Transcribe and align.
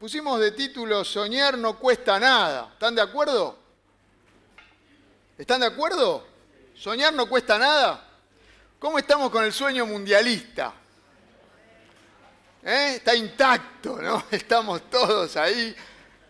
pusimos 0.00 0.40
de 0.40 0.52
título 0.52 1.04
Soñar 1.04 1.58
no 1.58 1.78
cuesta 1.78 2.18
nada. 2.18 2.70
¿Están 2.72 2.94
de 2.94 3.02
acuerdo? 3.02 3.58
¿Están 5.36 5.60
de 5.60 5.66
acuerdo? 5.66 6.26
¿Soñar 6.74 7.12
no 7.12 7.28
cuesta 7.28 7.58
nada? 7.58 8.08
¿Cómo 8.78 8.98
estamos 8.98 9.30
con 9.30 9.44
el 9.44 9.52
sueño 9.52 9.84
mundialista? 9.84 10.72
¿Eh? 12.64 12.94
Está 12.96 13.14
intacto, 13.14 14.00
¿no? 14.00 14.24
Estamos 14.30 14.88
todos 14.88 15.36
ahí. 15.36 15.76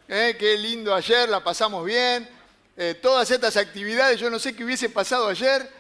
¿Eh? 0.09 0.37
Qué 0.37 0.59
lindo 0.59 0.93
ayer, 0.93 1.29
la 1.29 1.43
pasamos 1.43 1.84
bien. 1.84 2.29
Eh, 2.77 2.98
todas 3.00 3.30
estas 3.30 3.57
actividades, 3.57 4.18
yo 4.18 4.29
no 4.30 4.41
sé 4.41 4.55
qué 4.57 4.64
hubiese 4.64 4.89
pasado 4.89 5.29
ayer 5.29 5.79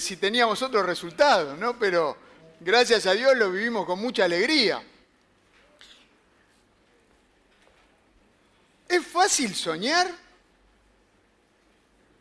si 0.00 0.16
teníamos 0.16 0.60
otros 0.60 0.84
resultados, 0.84 1.56
¿no? 1.56 1.78
Pero 1.78 2.16
gracias 2.58 3.06
a 3.06 3.12
Dios 3.12 3.36
lo 3.36 3.50
vivimos 3.50 3.86
con 3.86 4.00
mucha 4.00 4.24
alegría. 4.24 4.82
¿Es 8.88 9.06
fácil 9.06 9.54
soñar? 9.54 10.10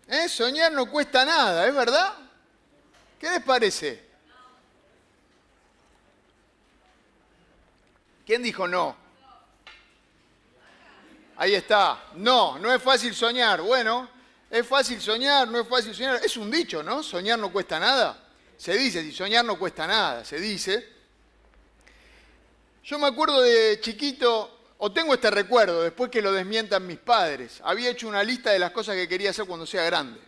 ¿Eh? 0.08 0.28
Soñar 0.28 0.72
no 0.72 0.90
cuesta 0.90 1.24
nada, 1.26 1.66
¿es 1.68 1.74
verdad? 1.74 2.14
¿Qué 3.20 3.30
les 3.30 3.42
parece? 3.42 4.06
¿Quién 8.26 8.44
dijo 8.44 8.68
no? 8.68 8.96
Ahí 11.38 11.56
está. 11.56 12.04
No, 12.16 12.60
no 12.60 12.74
es 12.74 12.82
fácil 12.82 13.16
soñar. 13.16 13.62
Bueno, 13.62 14.10
es 14.50 14.68
fácil 14.68 15.00
soñar, 15.00 15.48
no 15.48 15.62
es 15.62 15.68
fácil 15.68 15.96
soñar. 15.96 16.20
Es 16.24 16.36
un 16.36 16.52
dicho, 16.52 16.84
¿no? 16.84 17.02
Soñar 17.04 17.40
no 17.40 17.52
cuesta 17.52 17.80
nada. 17.80 18.28
Se 18.58 18.74
dice, 18.74 19.04
si 19.04 19.14
soñar 19.14 19.46
no 19.46 19.58
cuesta 19.58 19.88
nada, 19.88 20.26
se 20.26 20.40
dice. 20.40 20.98
Yo 22.84 22.98
me 22.98 23.08
acuerdo 23.08 23.42
de 23.42 23.80
chiquito, 23.82 24.57
o 24.80 24.92
tengo 24.92 25.14
este 25.14 25.32
recuerdo, 25.32 25.82
después 25.82 26.12
que 26.12 26.22
lo 26.22 26.32
desmientan 26.32 26.86
mis 26.86 27.00
padres, 27.00 27.60
había 27.64 27.90
hecho 27.90 28.08
una 28.08 28.24
lista 28.24 28.52
de 28.52 28.60
las 28.60 28.72
cosas 28.72 28.96
que 28.96 29.08
quería 29.08 29.32
hacer 29.32 29.46
cuando 29.46 29.66
sea 29.66 29.84
grande. 29.84 30.20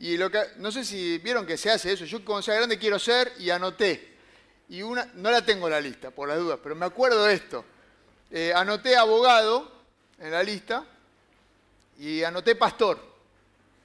Y 0.00 0.16
lo 0.16 0.30
que, 0.30 0.40
no 0.56 0.70
sé 0.72 0.84
si 0.84 1.18
vieron 1.18 1.46
que 1.46 1.56
se 1.56 1.70
hace 1.70 1.92
eso, 1.92 2.04
yo 2.04 2.24
cuando 2.24 2.42
sea 2.42 2.54
grande 2.54 2.78
quiero 2.78 2.98
ser 2.98 3.32
y 3.38 3.50
anoté. 3.50 4.16
Y 4.68 4.82
una, 4.82 5.10
no 5.14 5.30
la 5.30 5.44
tengo 5.44 5.68
la 5.68 5.80
lista, 5.80 6.10
por 6.10 6.28
las 6.28 6.38
dudas, 6.38 6.58
pero 6.62 6.74
me 6.74 6.86
acuerdo 6.86 7.24
de 7.24 7.34
esto. 7.34 7.64
Eh, 8.30 8.52
anoté 8.54 8.96
abogado 8.96 9.72
en 10.18 10.30
la 10.30 10.42
lista 10.42 10.84
y 11.98 12.22
anoté 12.22 12.54
pastor. 12.54 12.98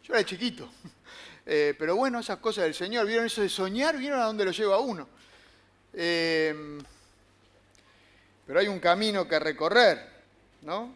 Yo 0.04 0.14
era 0.14 0.26
chiquito. 0.26 0.70
Eh, 1.46 1.76
pero 1.78 1.98
bueno, 1.98 2.22
esas 2.22 2.38
cosas 2.38 2.64
del 2.64 2.74
Señor, 2.74 3.06
¿vieron 3.06 3.26
eso 3.26 3.42
de 3.42 3.50
soñar? 3.50 3.98
¿Vieron 3.98 4.22
a 4.22 4.24
dónde 4.24 4.46
lo 4.46 4.52
lleva 4.52 4.80
uno? 4.80 5.10
Eh, 5.92 6.80
pero 8.46 8.60
hay 8.60 8.68
un 8.68 8.80
camino 8.80 9.28
que 9.28 9.40
recorrer, 9.40 10.10
¿no? 10.62 10.94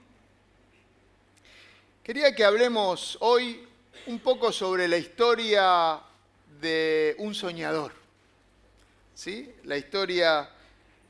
Quería 2.03 2.33
que 2.35 2.43
hablemos 2.43 3.17
hoy 3.21 3.67
un 4.07 4.19
poco 4.19 4.51
sobre 4.51 4.87
la 4.87 4.97
historia 4.97 5.99
de 6.61 7.15
un 7.19 7.35
soñador, 7.35 7.93
¿sí? 9.13 9.53
La 9.63 9.77
historia 9.77 10.49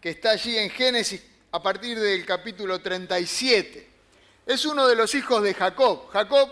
que 0.01 0.09
está 0.09 0.31
allí 0.31 0.57
en 0.57 0.69
Génesis 0.69 1.21
a 1.51 1.61
partir 1.61 1.99
del 1.99 2.25
capítulo 2.25 2.79
37. 2.81 3.87
Es 4.45 4.65
uno 4.65 4.87
de 4.87 4.95
los 4.95 5.13
hijos 5.15 5.41
de 5.43 5.53
Jacob. 5.53 6.07
Jacob, 6.09 6.49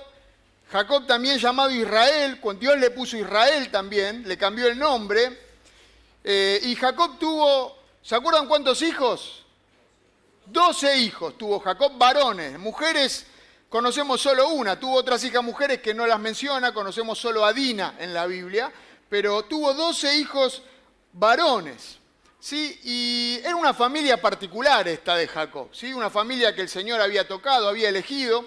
Jacob 0.72 1.06
también 1.06 1.38
llamado 1.38 1.72
Israel, 1.72 2.40
cuando 2.40 2.62
Dios 2.62 2.78
le 2.78 2.92
puso 2.92 3.18
Israel 3.18 3.70
también, 3.72 4.28
le 4.28 4.38
cambió 4.38 4.68
el 4.68 4.78
nombre. 4.78 5.40
Eh, 6.24 6.60
y 6.64 6.76
Jacob 6.76 7.18
tuvo, 7.20 7.78
¿se 8.02 8.16
acuerdan 8.16 8.48
cuántos 8.48 8.82
hijos? 8.82 9.45
Doce 10.48 10.98
hijos 10.98 11.38
tuvo 11.38 11.60
Jacob, 11.60 11.94
varones, 11.98 12.58
mujeres 12.60 13.26
conocemos 13.70 14.22
solo 14.22 14.50
una, 14.50 14.80
tuvo 14.80 14.96
otras 14.96 15.24
hijas 15.24 15.44
mujeres 15.44 15.82
que 15.82 15.94
no 15.94 16.06
las 16.08 16.20
menciona, 16.20 16.74
conocemos 16.74 17.18
solo 17.18 17.46
a 17.46 17.52
Dina 17.52 17.96
en 18.00 18.14
la 18.14 18.26
Biblia, 18.26 18.72
pero 19.10 19.44
tuvo 19.44 19.74
doce 19.74 20.16
hijos 20.18 20.62
varones. 21.14 21.98
¿sí? 22.40 22.80
Y 22.84 23.40
era 23.44 23.56
una 23.56 23.74
familia 23.74 24.22
particular 24.22 24.88
esta 24.88 25.16
de 25.16 25.28
Jacob, 25.28 25.70
¿sí? 25.74 25.94
una 25.94 26.10
familia 26.10 26.56
que 26.56 26.62
el 26.62 26.70
Señor 26.70 27.02
había 27.02 27.28
tocado, 27.28 27.68
había 27.68 27.90
elegido, 27.90 28.46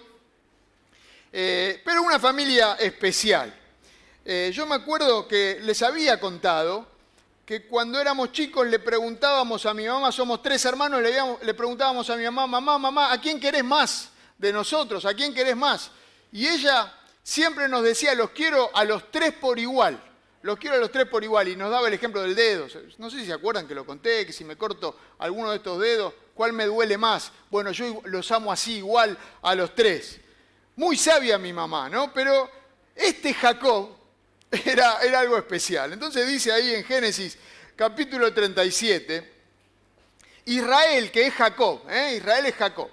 eh, 1.32 1.82
pero 1.84 2.02
una 2.02 2.18
familia 2.18 2.76
especial. 2.76 3.54
Eh, 4.24 4.50
yo 4.54 4.66
me 4.66 4.76
acuerdo 4.76 5.26
que 5.26 5.58
les 5.62 5.82
había 5.82 6.20
contado 6.20 6.86
que 7.48 7.66
cuando 7.66 7.98
éramos 7.98 8.30
chicos 8.30 8.66
le 8.66 8.78
preguntábamos 8.78 9.64
a 9.64 9.72
mi 9.72 9.86
mamá, 9.86 10.12
somos 10.12 10.42
tres 10.42 10.62
hermanos, 10.66 11.00
le, 11.00 11.54
preguntábamos 11.54 12.10
a 12.10 12.14
mi 12.14 12.24
mamá, 12.24 12.46
mamá, 12.46 12.76
mamá, 12.76 13.10
¿a 13.10 13.18
quién 13.18 13.40
querés 13.40 13.64
más 13.64 14.10
de 14.36 14.52
nosotros? 14.52 15.06
¿A 15.06 15.14
quién 15.14 15.32
querés 15.32 15.56
más? 15.56 15.90
Y 16.30 16.46
ella 16.46 16.92
siempre 17.22 17.66
nos 17.66 17.82
decía, 17.82 18.14
los 18.14 18.32
quiero 18.32 18.68
a 18.74 18.84
los 18.84 19.10
tres 19.10 19.32
por 19.32 19.58
igual, 19.58 19.98
los 20.42 20.58
quiero 20.58 20.76
a 20.76 20.78
los 20.78 20.92
tres 20.92 21.06
por 21.06 21.24
igual, 21.24 21.48
y 21.48 21.56
nos 21.56 21.70
daba 21.70 21.88
el 21.88 21.94
ejemplo 21.94 22.20
del 22.20 22.34
dedo. 22.34 22.66
No 22.98 23.08
sé 23.08 23.20
si 23.20 23.24
se 23.24 23.32
acuerdan 23.32 23.66
que 23.66 23.74
lo 23.74 23.86
conté, 23.86 24.26
que 24.26 24.34
si 24.34 24.44
me 24.44 24.58
corto 24.58 24.94
alguno 25.18 25.48
de 25.48 25.56
estos 25.56 25.80
dedos, 25.80 26.12
¿cuál 26.34 26.52
me 26.52 26.66
duele 26.66 26.98
más? 26.98 27.32
Bueno, 27.50 27.72
yo 27.72 28.02
los 28.04 28.30
amo 28.30 28.52
así 28.52 28.74
igual 28.74 29.16
a 29.40 29.54
los 29.54 29.74
tres. 29.74 30.20
Muy 30.76 30.98
sabia 30.98 31.38
mi 31.38 31.54
mamá, 31.54 31.88
¿no? 31.88 32.12
Pero 32.12 32.50
este 32.94 33.32
Jacob, 33.32 33.88
era, 34.64 34.92
algo 35.18 35.36
especial. 35.36 35.92
Entonces 35.92 36.26
dice 36.26 36.52
ahí 36.52 36.74
en 36.74 36.84
Génesis 36.84 37.36
capítulo 37.76 38.32
37, 38.32 39.36
Israel, 40.46 41.10
que 41.10 41.26
es 41.26 41.34
Jacob, 41.34 41.82
¿eh? 41.90 42.14
Israel 42.16 42.46
es 42.46 42.54
Jacob, 42.54 42.88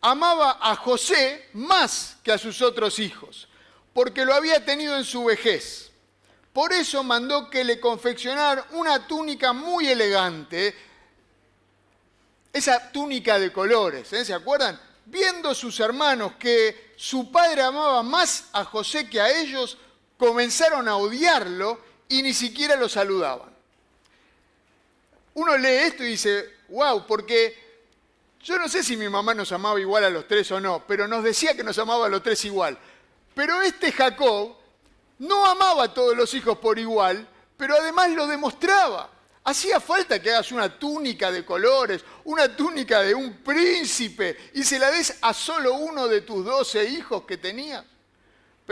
amaba 0.00 0.58
a 0.60 0.76
José 0.76 1.48
más 1.54 2.16
que 2.22 2.32
a 2.32 2.38
sus 2.38 2.62
otros 2.62 2.98
hijos, 2.98 3.48
porque 3.92 4.24
lo 4.24 4.32
había 4.32 4.64
tenido 4.64 4.96
en 4.96 5.04
su 5.04 5.24
vejez. 5.24 5.90
Por 6.52 6.72
eso 6.72 7.02
mandó 7.02 7.50
que 7.50 7.64
le 7.64 7.80
confeccionaran 7.80 8.64
una 8.72 9.06
túnica 9.06 9.52
muy 9.52 9.88
elegante, 9.88 10.74
esa 12.52 12.92
túnica 12.92 13.38
de 13.38 13.52
colores, 13.52 14.12
¿eh? 14.12 14.24
¿se 14.24 14.34
acuerdan? 14.34 14.80
Viendo 15.06 15.52
sus 15.54 15.80
hermanos 15.80 16.34
que 16.38 16.92
su 16.96 17.32
padre 17.32 17.62
amaba 17.62 18.02
más 18.04 18.44
a 18.52 18.64
José 18.64 19.08
que 19.08 19.20
a 19.20 19.30
ellos, 19.40 19.76
comenzaron 20.22 20.86
a 20.86 20.94
odiarlo 20.98 21.80
y 22.08 22.22
ni 22.22 22.32
siquiera 22.32 22.76
lo 22.76 22.88
saludaban. 22.88 23.52
Uno 25.34 25.56
lee 25.56 25.88
esto 25.88 26.04
y 26.04 26.10
dice, 26.10 26.58
wow, 26.68 27.04
porque 27.08 27.58
yo 28.40 28.56
no 28.56 28.68
sé 28.68 28.84
si 28.84 28.96
mi 28.96 29.08
mamá 29.08 29.34
nos 29.34 29.50
amaba 29.50 29.80
igual 29.80 30.04
a 30.04 30.10
los 30.10 30.28
tres 30.28 30.52
o 30.52 30.60
no, 30.60 30.84
pero 30.86 31.08
nos 31.08 31.24
decía 31.24 31.56
que 31.56 31.64
nos 31.64 31.76
amaba 31.80 32.06
a 32.06 32.08
los 32.08 32.22
tres 32.22 32.44
igual. 32.44 32.78
Pero 33.34 33.62
este 33.62 33.90
Jacob 33.90 34.54
no 35.18 35.44
amaba 35.44 35.84
a 35.84 35.92
todos 35.94 36.16
los 36.16 36.32
hijos 36.34 36.56
por 36.58 36.78
igual, 36.78 37.26
pero 37.56 37.74
además 37.74 38.12
lo 38.12 38.28
demostraba. 38.28 39.10
Hacía 39.42 39.80
falta 39.80 40.22
que 40.22 40.30
hagas 40.30 40.52
una 40.52 40.78
túnica 40.78 41.32
de 41.32 41.44
colores, 41.44 42.04
una 42.22 42.54
túnica 42.54 43.00
de 43.00 43.12
un 43.12 43.38
príncipe, 43.38 44.52
y 44.54 44.62
se 44.62 44.78
la 44.78 44.88
des 44.92 45.18
a 45.20 45.34
solo 45.34 45.74
uno 45.74 46.06
de 46.06 46.20
tus 46.20 46.44
doce 46.44 46.84
hijos 46.84 47.24
que 47.24 47.38
tenías. 47.38 47.84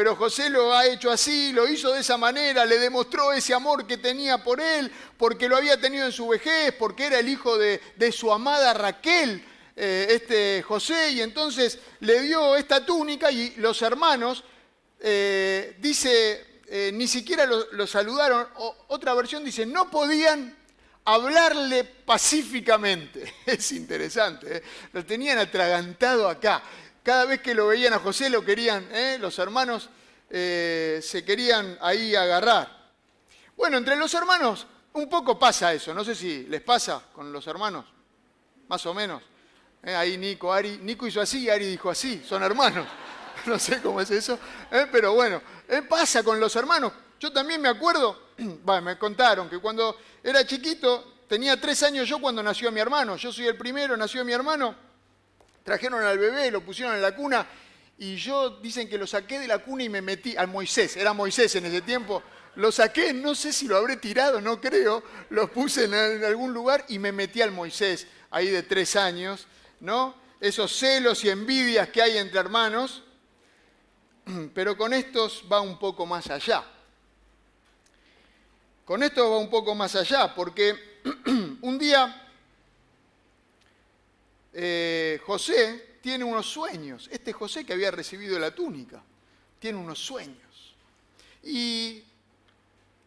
Pero 0.01 0.17
José 0.17 0.49
lo 0.49 0.73
ha 0.73 0.87
hecho 0.87 1.11
así, 1.11 1.53
lo 1.53 1.69
hizo 1.69 1.93
de 1.93 2.01
esa 2.01 2.17
manera, 2.17 2.65
le 2.65 2.79
demostró 2.79 3.35
ese 3.35 3.53
amor 3.53 3.87
que 3.87 3.99
tenía 3.99 4.43
por 4.43 4.59
él, 4.59 4.91
porque 5.19 5.47
lo 5.47 5.59
había 5.59 5.79
tenido 5.79 6.07
en 6.07 6.13
su 6.13 6.27
vejez, 6.27 6.73
porque 6.79 7.05
era 7.05 7.19
el 7.19 7.29
hijo 7.29 7.59
de, 7.59 8.11
su 8.11 8.33
amada 8.33 8.73
Raquel, 8.73 9.45
eh, 9.77 10.07
este 10.09 10.63
José, 10.63 11.11
y 11.11 11.21
entonces 11.21 11.79
le 12.01 12.23
dio 12.23 12.57
esta 12.57 12.87
túnica 12.87 13.31
y 13.31 13.57
los 13.57 13.83
hermanos, 13.83 14.43
eh, 15.01 15.77
dice, 15.81 16.63
eh, 16.67 16.91
ni 16.95 17.07
siquiera 17.07 17.45
lo, 17.45 17.87
saludaron, 17.87 18.49
otra 18.89 19.13
versión 19.13 19.45
dice, 19.45 19.67
no 19.67 19.91
podían 19.91 20.57
hablarle 21.05 21.85
pacíficamente. 21.85 23.35
Es 23.45 23.71
interesante, 23.73 24.63
lo 24.95 25.05
tenían 25.05 25.37
atragantado 25.37 26.27
acá 26.27 26.63
cada 27.03 27.25
vez 27.25 27.41
que 27.41 27.55
lo 27.55 27.69
veían 27.69 27.95
a 27.95 27.99
José 27.99 28.29
lo 28.29 28.45
querían, 28.45 28.87
¿eh? 28.93 29.17
los 29.19 29.39
hermanos 29.39 29.89
eh, 30.29 31.01
se 31.03 31.25
querían 31.25 31.79
ahí 31.81 32.15
agarrar. 32.15 32.91
Bueno, 33.57 33.79
entre 33.79 33.97
los 33.97 34.13
hermanos 34.15 34.67
un 34.93 35.09
poco 35.09 35.39
pasa 35.39 35.73
eso, 35.73 35.95
no 35.95 36.05
sé 36.05 36.15
si 36.15 36.45
les 36.45 36.61
pasa 36.61 37.03
con 37.13 37.33
los 37.33 37.47
hermanos, 37.47 37.87
más 38.69 38.85
o 38.87 38.93
menos. 38.93 39.23
¿eh? 39.83 39.95
Ahí 39.95 40.19
Nico, 40.19 40.53
Ari, 40.53 40.79
Nico 40.83 41.07
hizo 41.07 41.21
así 41.21 41.49
Ari 41.49 41.67
dijo 41.67 41.91
así, 41.91 42.23
son 42.27 42.43
hermanos. 42.43 42.87
No 43.47 43.59
sé 43.59 43.81
cómo 43.81 44.03
es 44.03 44.11
eso, 44.11 44.39
pero 44.93 45.15
bueno, 45.15 45.41
pasa 45.89 46.23
con 46.23 46.39
los 46.39 46.55
hermanos. 46.57 46.93
Yo 47.19 47.33
también 47.33 47.63
me 47.63 47.71
acuerdo, 47.71 48.33
me 48.83 48.99
contaron 48.99 49.49
que 49.49 49.59
cuando 49.61 49.97
era 50.23 50.45
chiquito, 50.45 51.23
tenía 51.27 51.59
tres 51.59 51.83
años 51.85 52.07
yo 52.07 52.21
cuando 52.21 52.43
nació 52.43 52.71
mi 52.71 52.81
hermano, 52.81 53.17
yo 53.17 53.33
soy 53.33 53.47
el 53.47 53.57
primero, 53.57 53.97
nació 53.97 54.27
mi 54.27 54.33
hermano 54.35 54.90
Trajeron 55.65 56.03
al 56.03 56.19
bebé, 56.19 56.51
lo 56.51 56.63
pusieron 56.63 56.95
en 56.95 57.03
la 57.03 57.15
cuna 57.15 57.47
y 57.99 58.17
yo 58.17 58.61
dicen 58.61 58.89
que 58.89 58.97
lo 58.97 59.07
saqué 59.07 59.39
de 59.39 59.47
la 59.47 59.59
cuna 59.59 59.85
y 59.85 59.89
me 59.89 60.01
metí 60.01 60.35
al 60.37 60.49
Moisés, 60.49 60.97
era 60.97 61.13
Moisés 61.13 61.55
en 61.57 61.67
ese 61.67 61.83
tiempo. 61.83 62.23
Lo 62.57 62.73
saqué, 62.73 63.13
no 63.13 63.35
sé 63.35 63.53
si 63.53 63.69
lo 63.69 63.77
habré 63.77 63.97
tirado, 63.97 64.41
no 64.41 64.61
creo, 64.61 65.03
lo 65.29 65.53
puse 65.53 65.85
en 65.85 66.25
algún 66.25 66.53
lugar 66.53 66.85
y 66.89 66.99
me 66.99 67.13
metí 67.13 67.43
al 67.43 67.53
Moisés 67.53 68.07
ahí 68.31 68.49
de 68.49 68.63
tres 68.63 68.97
años. 68.97 69.47
¿no? 69.81 70.15
Esos 70.41 70.73
celos 70.73 71.25
y 71.25 71.31
envidias 71.31 71.89
que 71.89 72.01
hay 72.01 72.19
entre 72.19 72.41
hermanos, 72.41 73.03
pero 74.55 74.77
con 74.77 74.93
estos 74.93 75.45
va 75.51 75.61
un 75.61 75.79
poco 75.79 76.07
más 76.07 76.29
allá. 76.31 76.65
Con 78.85 79.03
esto 79.03 79.31
va 79.31 79.39
un 79.39 79.51
poco 79.51 79.75
más 79.75 79.95
allá, 79.95 80.35
porque 80.35 81.01
un 81.61 81.79
día 81.79 82.30
eh, 84.53 85.21
José 85.25 85.99
tiene 86.01 86.25
unos 86.25 86.47
sueños. 86.47 87.09
Este 87.13 87.33
José 87.33 87.65
que 87.65 87.73
había 87.73 87.91
recibido 87.91 88.39
la 88.39 88.55
túnica, 88.55 89.03
tiene 89.59 89.79
unos 89.79 89.99
sueños. 89.99 90.75
Y 91.43 92.03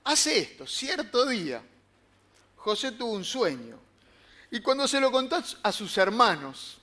hace 0.03 0.39
esto, 0.39 0.65
cierto 0.67 1.25
día, 1.25 1.61
José 2.57 2.93
tuvo 2.93 3.13
un 3.13 3.25
sueño. 3.25 3.79
Y 4.51 4.61
cuando 4.61 4.87
se 4.87 4.99
lo 4.99 5.11
contó 5.11 5.41
a 5.63 5.71
sus 5.71 5.97
hermanos, 5.97 6.77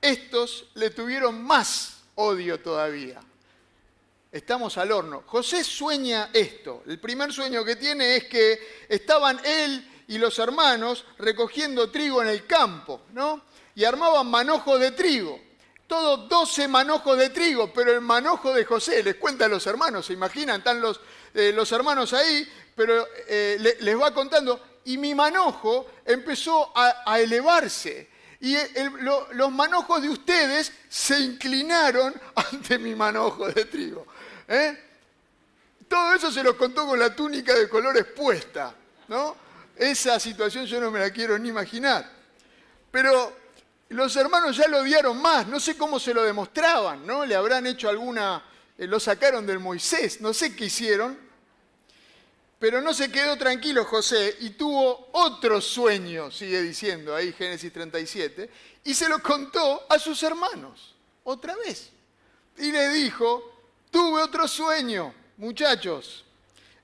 estos 0.00 0.66
le 0.74 0.90
tuvieron 0.90 1.42
más 1.42 2.02
odio 2.16 2.60
todavía. 2.60 3.20
Estamos 4.30 4.78
al 4.78 4.92
horno. 4.92 5.24
José 5.26 5.62
sueña 5.62 6.30
esto. 6.32 6.82
El 6.86 6.98
primer 6.98 7.32
sueño 7.32 7.64
que 7.64 7.76
tiene 7.76 8.16
es 8.16 8.24
que 8.24 8.84
estaban 8.88 9.40
él 9.44 9.91
y 10.12 10.18
los 10.18 10.38
hermanos 10.38 11.06
recogiendo 11.18 11.90
trigo 11.90 12.20
en 12.20 12.28
el 12.28 12.46
campo, 12.46 13.00
¿no? 13.14 13.40
Y 13.74 13.84
armaban 13.84 14.26
manojos 14.30 14.78
de 14.78 14.90
trigo. 14.90 15.40
Todos 15.86 16.28
12 16.28 16.68
manojos 16.68 17.16
de 17.16 17.30
trigo, 17.30 17.72
pero 17.72 17.92
el 17.94 18.02
manojo 18.02 18.52
de 18.52 18.66
José, 18.66 19.02
les 19.02 19.14
cuenta 19.14 19.46
a 19.46 19.48
los 19.48 19.66
hermanos, 19.66 20.04
se 20.04 20.12
imaginan, 20.12 20.58
están 20.58 20.82
los, 20.82 21.00
eh, 21.32 21.50
los 21.54 21.72
hermanos 21.72 22.12
ahí, 22.12 22.46
pero 22.76 23.08
eh, 23.26 23.76
les 23.80 23.98
va 23.98 24.12
contando, 24.12 24.60
y 24.84 24.98
mi 24.98 25.14
manojo 25.14 25.86
empezó 26.04 26.72
a, 26.74 27.18
elevarse. 27.18 28.10
Y 28.40 28.54
los 29.30 29.50
manojos 29.50 30.02
de 30.02 30.10
ustedes 30.10 30.72
se 30.90 31.18
inclinaron 31.20 32.14
ante 32.34 32.78
mi 32.78 32.94
manojo 32.94 33.48
de 33.48 33.64
trigo. 33.64 34.06
¿eh? 34.46 34.78
Todo 35.88 36.12
eso 36.12 36.30
se 36.30 36.42
los 36.42 36.56
contó 36.56 36.86
con 36.86 36.98
la 36.98 37.16
túnica 37.16 37.54
de 37.54 37.66
colores 37.66 38.04
puesta. 38.04 38.74
¿no? 39.08 39.51
Esa 39.82 40.20
situación 40.20 40.64
yo 40.64 40.80
no 40.80 40.92
me 40.92 41.00
la 41.00 41.10
quiero 41.10 41.36
ni 41.36 41.48
imaginar. 41.48 42.08
Pero 42.92 43.36
los 43.88 44.14
hermanos 44.14 44.56
ya 44.56 44.68
lo 44.68 44.78
odiaron 44.78 45.20
más, 45.20 45.48
no 45.48 45.58
sé 45.58 45.76
cómo 45.76 45.98
se 45.98 46.14
lo 46.14 46.22
demostraban, 46.22 47.04
¿no? 47.04 47.26
Le 47.26 47.34
habrán 47.34 47.66
hecho 47.66 47.88
alguna, 47.88 48.44
eh, 48.78 48.86
lo 48.86 49.00
sacaron 49.00 49.44
del 49.44 49.58
Moisés, 49.58 50.20
no 50.20 50.32
sé 50.32 50.54
qué 50.54 50.66
hicieron, 50.66 51.18
pero 52.60 52.80
no 52.80 52.94
se 52.94 53.10
quedó 53.10 53.36
tranquilo 53.36 53.84
José 53.84 54.36
y 54.38 54.50
tuvo 54.50 55.08
otro 55.14 55.60
sueño, 55.60 56.30
sigue 56.30 56.62
diciendo 56.62 57.12
ahí 57.12 57.32
Génesis 57.32 57.72
37, 57.72 58.48
y 58.84 58.94
se 58.94 59.08
lo 59.08 59.20
contó 59.20 59.84
a 59.88 59.98
sus 59.98 60.22
hermanos, 60.22 60.94
otra 61.24 61.56
vez. 61.56 61.90
Y 62.58 62.70
le 62.70 62.88
dijo, 62.90 63.64
tuve 63.90 64.22
otro 64.22 64.46
sueño, 64.46 65.12
muchachos, 65.38 66.24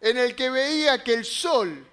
en 0.01 0.19
el 0.19 0.35
que 0.35 0.51
veía 0.51 1.05
que 1.05 1.15
el 1.15 1.25
sol 1.25 1.88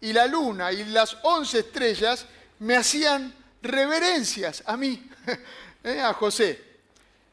y 0.00 0.12
la 0.12 0.26
luna 0.26 0.72
y 0.72 0.84
las 0.84 1.16
once 1.22 1.60
estrellas 1.60 2.26
me 2.60 2.76
hacían 2.76 3.34
reverencias 3.62 4.62
a 4.66 4.76
mí, 4.76 5.08
eh, 5.84 6.00
a 6.00 6.12
José. 6.12 6.62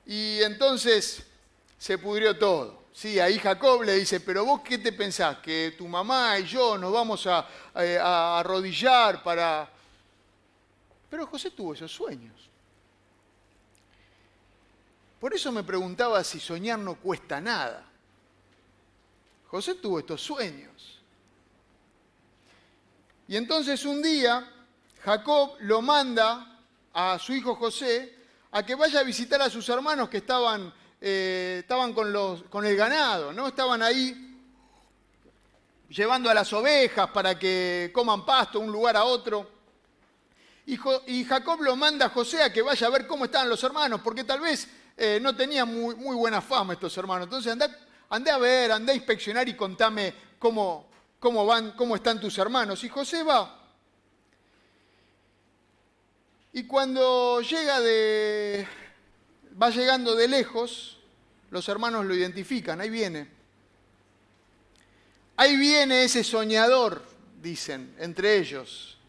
Y 0.05 0.41
entonces 0.41 1.23
se 1.77 1.97
pudrió 1.97 2.37
todo. 2.37 2.85
Sí, 2.93 3.19
ahí 3.19 3.37
Jacob 3.39 3.83
le 3.83 3.95
dice, 3.95 4.21
pero 4.21 4.45
vos 4.45 4.61
qué 4.61 4.77
te 4.77 4.93
pensás, 4.93 5.39
que 5.39 5.75
tu 5.77 5.87
mamá 5.87 6.39
y 6.39 6.45
yo 6.45 6.77
nos 6.77 6.93
vamos 6.93 7.27
a, 7.27 7.47
a 7.73 8.39
arrodillar 8.39 9.21
para... 9.21 9.69
Pero 11.09 11.27
José 11.27 11.51
tuvo 11.51 11.73
esos 11.73 11.91
sueños. 11.91 12.49
Por 15.19 15.33
eso 15.33 15.51
me 15.51 15.63
preguntaba 15.63 16.23
si 16.23 16.39
soñar 16.39 16.79
no 16.79 16.95
cuesta 16.95 17.41
nada. 17.41 17.85
José 19.47 19.75
tuvo 19.75 19.99
estos 19.99 20.21
sueños. 20.21 20.94
Y 23.27 23.35
entonces 23.37 23.85
un 23.85 24.01
día 24.01 24.47
Jacob 25.03 25.55
lo 25.59 25.81
manda 25.81 26.59
a 26.93 27.19
su 27.19 27.33
hijo 27.33 27.55
José 27.55 28.15
a 28.51 28.65
que 28.65 28.75
vaya 28.75 28.99
a 28.99 29.03
visitar 29.03 29.41
a 29.41 29.49
sus 29.49 29.67
hermanos 29.69 30.09
que 30.09 30.17
estaban 30.17 30.73
eh, 31.01 31.57
estaban 31.59 31.93
con, 31.93 32.11
los, 32.11 32.43
con 32.43 32.65
el 32.65 32.75
ganado, 32.75 33.31
¿no? 33.31 33.47
Estaban 33.47 33.83
ahí 33.83 34.39
llevando 35.89 36.29
a 36.29 36.33
las 36.33 36.51
ovejas 36.53 37.09
para 37.11 37.37
que 37.37 37.91
coman 37.93 38.25
pasto 38.25 38.59
un 38.59 38.71
lugar 38.71 38.97
a 38.97 39.03
otro. 39.03 39.51
Y, 40.65 41.23
Jacob 41.25 41.61
lo 41.61 41.75
manda 41.75 42.07
a 42.07 42.09
José 42.09 42.41
a 42.41 42.51
que 42.51 42.63
vaya 42.63 42.87
a 42.87 42.89
ver 42.89 43.05
cómo 43.05 43.25
estaban 43.25 43.47
los 43.47 43.63
hermanos, 43.63 44.01
porque 44.03 44.23
tal 44.23 44.39
vez 44.39 44.67
eh, 44.97 45.19
no 45.21 45.35
tenían 45.35 45.71
muy, 45.71 45.93
muy, 45.95 46.15
buena 46.15 46.41
fama 46.41 46.73
estos 46.73 46.97
hermanos. 46.97 47.25
Entonces 47.25 47.55
andé, 48.09 48.31
a 48.31 48.37
ver, 48.39 48.71
andé 48.71 48.93
a 48.93 48.95
inspeccionar 48.95 49.47
y 49.47 49.55
contame 49.55 50.11
cómo, 50.39 50.87
cómo 51.25 51.43
van, 51.43 51.71
cómo 51.71 51.95
están 51.95 52.19
tus 52.19 52.37
hermanos. 52.37 52.83
Y 52.83 52.89
José 52.89 53.23
va. 53.23 53.59
Y 56.53 56.65
cuando 56.65 57.41
llega 57.41 57.79
de, 57.79 58.67
va 59.59 59.71
llegando 59.71 60.13
de 60.13 60.27
lejos, 60.27 60.99
los 61.49 61.67
hermanos 61.67 62.05
lo 62.05 62.13
identifican, 62.13 62.79
ahí 62.79 62.91
viene. 62.91 63.27
Ahí 65.35 65.57
viene 65.57 66.03
ese 66.03 66.23
soñador, 66.23 67.01
dicen 67.41 67.95
entre 67.97 68.37
ellos. 68.37 68.99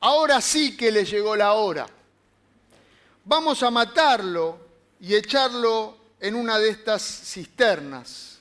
Ahora 0.00 0.40
sí 0.40 0.76
que 0.76 0.90
le 0.90 1.04
llegó 1.04 1.36
la 1.36 1.52
hora. 1.52 1.86
Vamos 3.24 3.62
a 3.62 3.70
matarlo 3.70 4.58
y 4.98 5.14
echarlo 5.14 5.96
en 6.18 6.34
una 6.34 6.58
de 6.58 6.70
estas 6.70 7.02
cisternas. 7.02 8.31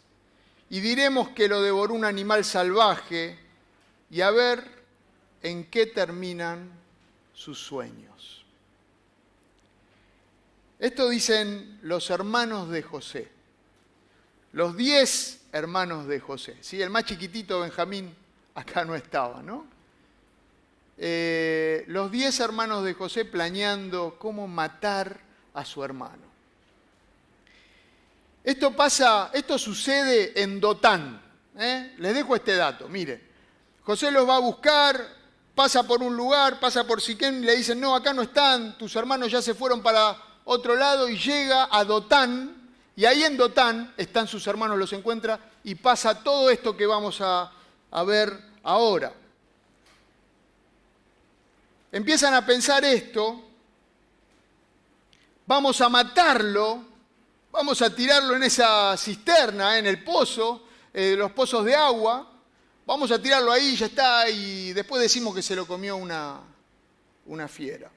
Y 0.72 0.80
diremos 0.80 1.30
que 1.30 1.48
lo 1.48 1.62
devoró 1.62 1.94
un 1.94 2.06
animal 2.06 2.44
salvaje 2.44 3.38
y 4.10 4.22
a 4.22 4.32
ver 4.32 4.64
en 5.44 5.66
qué 5.66 5.86
terminan 5.86 6.72
sus 7.34 7.60
sueños. 7.60 8.44
Esto 10.80 11.10
dicen 11.10 11.78
los 11.84 12.10
hermanos 12.10 12.70
de 12.70 12.82
José 12.82 13.42
los 14.54 14.76
diez 14.76 15.42
hermanos 15.52 16.08
de 16.08 16.20
José. 16.20 16.58
¿sí? 16.62 16.82
El 16.82 16.90
más 16.90 17.06
chiquitito, 17.06 17.62
Benjamín, 17.62 18.14
acá 18.56 18.84
no 18.86 18.96
estaba, 18.96 19.42
¿no? 19.42 19.66
Eh, 20.98 21.84
los 21.88 22.12
diez 22.12 22.40
hermanos 22.40 22.84
de 22.84 22.94
José 22.94 23.26
planeando 23.26 24.18
cómo 24.20 24.48
matar 24.48 25.20
a 25.54 25.66
su 25.66 25.84
hermano. 25.84 26.31
Esto 28.44 28.76
pasa, 28.76 29.30
esto 29.34 29.58
sucede 29.58 30.42
en 30.42 30.60
Dotán. 30.60 31.22
¿eh? 31.58 31.96
Les 31.98 32.14
dejo 32.14 32.36
este 32.36 32.56
dato, 32.56 32.88
mire. 32.88 33.30
José 33.84 34.12
los 34.12 34.28
va 34.28 34.38
a 34.38 34.40
buscar, 34.40 35.22
pasa 35.56 35.84
por 35.84 36.02
un 36.02 36.16
lugar, 36.16 36.60
pasa 36.60 36.86
por 36.86 37.02
Siquén, 37.02 37.46
le 37.46 37.56
dicen, 37.56 37.80
no, 37.80 37.96
acá 37.96 38.14
no 38.14 38.22
están, 38.22 38.78
tus 38.78 38.96
hermanos 38.96 39.32
ya 39.32 39.42
se 39.42 39.54
fueron 39.54 39.82
para 39.82 40.18
otro 40.46 40.76
lado 40.76 41.10
y 41.10 41.18
llega 41.18 41.68
a 41.72 41.84
Dotán, 41.84 42.62
y 42.96 43.06
ahí 43.06 43.24
en 43.24 43.38
Dotán 43.38 43.94
están 43.98 44.28
sus 44.28 44.46
hermanos, 44.48 44.78
los 44.78 44.94
encuentra 44.94 45.40
y 45.64 45.76
pasa 45.76 46.24
todo 46.24 46.50
esto 46.50 46.76
que 46.76 46.86
vamos 46.86 47.20
a, 47.22 47.52
ver 48.06 48.38
ahora. 48.64 49.14
Empiezan 51.92 52.34
a 52.34 52.46
pensar 52.46 52.86
esto, 52.86 53.42
vamos 55.46 55.82
a 55.82 55.90
matarlo, 55.90 56.86
vamos 57.52 57.82
a 57.82 57.94
tirarlo 57.94 58.36
en 58.36 58.44
esa 58.44 58.96
cisterna, 58.98 59.78
en 59.78 59.86
el 59.86 60.04
pozo, 60.04 60.64
eh, 60.94 61.16
los 61.18 61.32
pozos 61.32 61.66
de 61.66 61.76
agua, 61.76 62.32
vamos 62.86 63.12
a 63.12 63.22
tirarlo 63.22 63.52
ahí, 63.52 63.76
ya 63.76 63.88
está, 63.88 64.30
y 64.30 64.74
después 64.74 65.02
decimos 65.02 65.36
que 65.36 65.42
se 65.42 65.56
lo 65.56 65.68
comió 65.68 65.98
una, 65.98 66.40
una 67.26 67.48
fiera. 67.48 67.92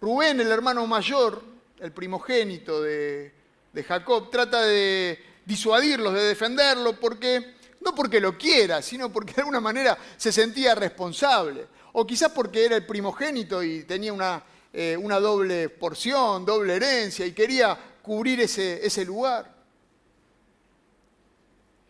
Rubén, 0.00 0.40
el 0.40 0.50
hermano 0.50 0.86
mayor, 0.86 1.42
el 1.80 1.92
primogénito 1.92 2.82
de, 2.82 3.32
de 3.72 3.84
Jacob, 3.84 4.30
trata 4.30 4.62
de 4.62 5.18
disuadirlos, 5.46 6.12
de 6.12 6.22
defenderlo, 6.24 7.00
porque, 7.00 7.54
no 7.80 7.94
porque 7.94 8.20
lo 8.20 8.36
quiera, 8.36 8.82
sino 8.82 9.10
porque 9.10 9.32
de 9.32 9.40
alguna 9.42 9.60
manera 9.60 9.96
se 10.16 10.30
sentía 10.32 10.74
responsable. 10.74 11.66
O 11.92 12.06
quizás 12.06 12.32
porque 12.32 12.64
era 12.64 12.76
el 12.76 12.84
primogénito 12.84 13.62
y 13.62 13.84
tenía 13.84 14.12
una, 14.12 14.42
eh, 14.72 14.96
una 15.00 15.20
doble 15.20 15.68
porción, 15.68 16.44
doble 16.44 16.74
herencia 16.74 17.24
y 17.24 17.32
quería 17.32 17.78
cubrir 18.04 18.40
ese, 18.40 18.86
ese 18.86 19.04
lugar. 19.04 19.50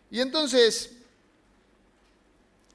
Y 0.09 0.21
entonces 0.21 0.91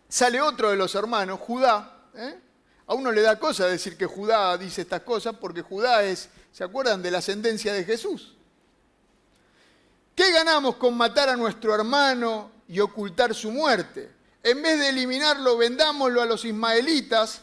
sale 0.08 0.42
otro 0.42 0.70
de 0.70 0.76
los 0.76 0.94
hermanos, 0.94 1.40
Judá. 1.40 2.06
¿eh? 2.14 2.38
A 2.86 2.94
uno 2.94 3.10
le 3.10 3.22
da 3.22 3.38
cosa 3.38 3.66
decir 3.66 3.96
que 3.96 4.04
Judá 4.04 4.58
dice 4.58 4.82
estas 4.82 5.02
cosas 5.02 5.34
porque 5.40 5.62
Judá 5.62 6.02
es, 6.02 6.28
¿se 6.52 6.64
acuerdan 6.64 7.00
de 7.00 7.10
la 7.10 7.18
ascendencia 7.18 7.72
de 7.72 7.84
Jesús? 7.84 8.34
¿Qué 10.14 10.30
ganamos 10.32 10.76
con 10.76 10.94
matar 10.94 11.30
a 11.30 11.36
nuestro 11.36 11.74
hermano 11.74 12.50
y 12.68 12.78
ocultar 12.78 13.34
su 13.34 13.50
muerte? 13.50 14.10
En 14.42 14.60
vez 14.60 14.78
de 14.78 14.90
eliminarlo, 14.90 15.56
vendámoslo 15.56 16.20
a 16.20 16.26
los 16.26 16.44
ismaelitas 16.44 17.40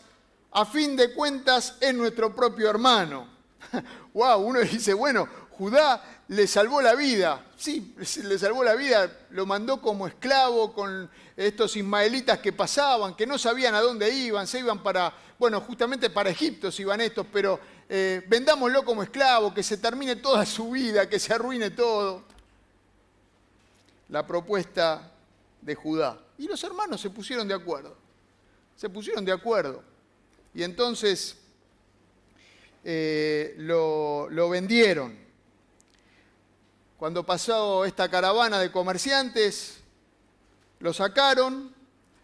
a 0.51 0.63
fin 0.65 0.95
de 0.95 1.13
cuentas 1.13 1.75
es 1.79 1.93
nuestro 1.95 2.35
propio 2.35 2.69
hermano. 2.69 3.27
wow, 4.13 4.39
uno 4.39 4.59
dice, 4.59 4.93
bueno, 4.93 5.27
Judá 5.57 6.03
le 6.27 6.45
salvó 6.45 6.81
la 6.81 6.93
vida. 6.93 7.45
Sí, 7.57 7.95
le 8.23 8.37
salvó 8.37 8.63
la 8.63 8.75
vida, 8.75 9.11
lo 9.31 9.45
mandó 9.45 9.81
como 9.81 10.07
esclavo 10.07 10.71
con 10.71 11.09
estos 11.35 11.75
ismaelitas 11.75 12.39
que 12.39 12.53
pasaban, 12.53 13.15
que 13.15 13.25
no 13.25 13.37
sabían 13.37 13.73
a 13.73 13.81
dónde 13.81 14.09
iban, 14.11 14.45
se 14.45 14.59
iban 14.59 14.83
para, 14.83 15.11
bueno, 15.39 15.59
justamente 15.61 16.09
para 16.09 16.29
Egipto 16.29 16.71
se 16.71 16.83
iban 16.83 17.01
estos, 17.01 17.25
pero 17.33 17.59
eh, 17.89 18.23
vendámoslo 18.27 18.85
como 18.85 19.01
esclavo, 19.01 19.53
que 19.53 19.63
se 19.63 19.77
termine 19.77 20.17
toda 20.17 20.45
su 20.45 20.71
vida, 20.71 21.09
que 21.09 21.19
se 21.19 21.33
arruine 21.33 21.71
todo. 21.71 22.23
La 24.09 24.25
propuesta 24.25 25.11
de 25.61 25.75
Judá. 25.75 26.19
Y 26.37 26.47
los 26.47 26.63
hermanos 26.63 27.01
se 27.01 27.09
pusieron 27.09 27.47
de 27.47 27.55
acuerdo. 27.55 27.95
Se 28.75 28.89
pusieron 28.89 29.25
de 29.25 29.31
acuerdo. 29.31 29.83
Y 30.53 30.63
entonces 30.63 31.35
eh, 32.83 33.55
lo, 33.57 34.29
lo 34.29 34.49
vendieron. 34.49 35.26
Cuando 36.97 37.23
pasó 37.23 37.85
esta 37.85 38.09
caravana 38.09 38.57
de 38.59 38.71
comerciantes, 38.71 39.77
lo 40.79 40.93
sacaron 40.93 41.71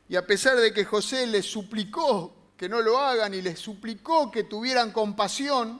y 0.10 0.16
a 0.16 0.26
pesar 0.26 0.58
de 0.58 0.74
que 0.74 0.84
José 0.84 1.28
les 1.28 1.46
suplicó 1.46 2.34
que 2.58 2.68
no 2.68 2.82
lo 2.82 2.98
hagan 2.98 3.36
y 3.36 3.42
les 3.44 3.60
suplicó 3.60 4.32
que 4.32 4.46
tuvieran 4.46 4.92
compasión 4.92 5.80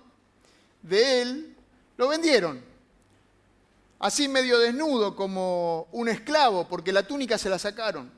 de 0.84 1.22
él, 1.24 1.58
lo 1.98 2.08
vendieron. 2.08 2.64
Así 3.98 4.28
medio 4.28 4.60
desnudo 4.60 5.16
como 5.16 5.88
un 5.92 6.08
esclavo, 6.08 6.68
porque 6.68 6.92
la 6.92 7.08
túnica 7.08 7.40
se 7.40 7.50
la 7.50 7.58
sacaron. 7.58 8.12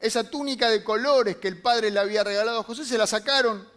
Esa 0.00 0.30
túnica 0.30 0.70
de 0.70 0.82
colores 0.82 1.36
que 1.36 1.48
el 1.48 1.60
padre 1.60 1.90
le 1.90 2.00
había 2.00 2.24
regalado 2.24 2.60
a 2.60 2.64
José 2.64 2.86
se 2.86 2.96
la 2.96 3.06
sacaron 3.06 3.68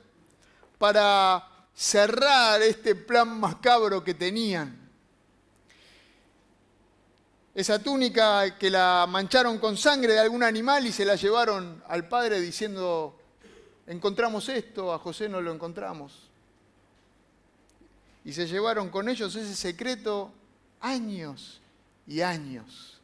para 0.77 1.47
cerrar 1.73 2.61
este 2.61 2.95
plan 2.95 3.39
macabro 3.41 4.03
que 4.05 4.13
tenían. 4.13 4.84
Esa 7.55 7.79
túnica 7.79 8.57
que 8.57 8.69
la 8.69 9.07
mancharon 9.09 9.59
con 9.59 9.77
sangre 9.77 10.11
de 10.11 10.19
algún 10.19 10.43
animal 10.43 10.85
y 10.85 10.91
se 10.91 11.05
la 11.05 11.15
llevaron 11.15 11.81
al 11.87 12.05
padre 12.09 12.41
diciendo, 12.41 13.17
encontramos 13.87 14.49
esto, 14.49 14.91
a 14.93 14.99
José 14.99 15.29
no 15.29 15.39
lo 15.39 15.53
encontramos. 15.53 16.29
Y 18.25 18.33
se 18.33 18.45
llevaron 18.45 18.89
con 18.89 19.07
ellos 19.07 19.33
ese 19.37 19.55
secreto 19.55 20.33
años 20.81 21.61
y 22.05 22.19
años. 22.19 22.99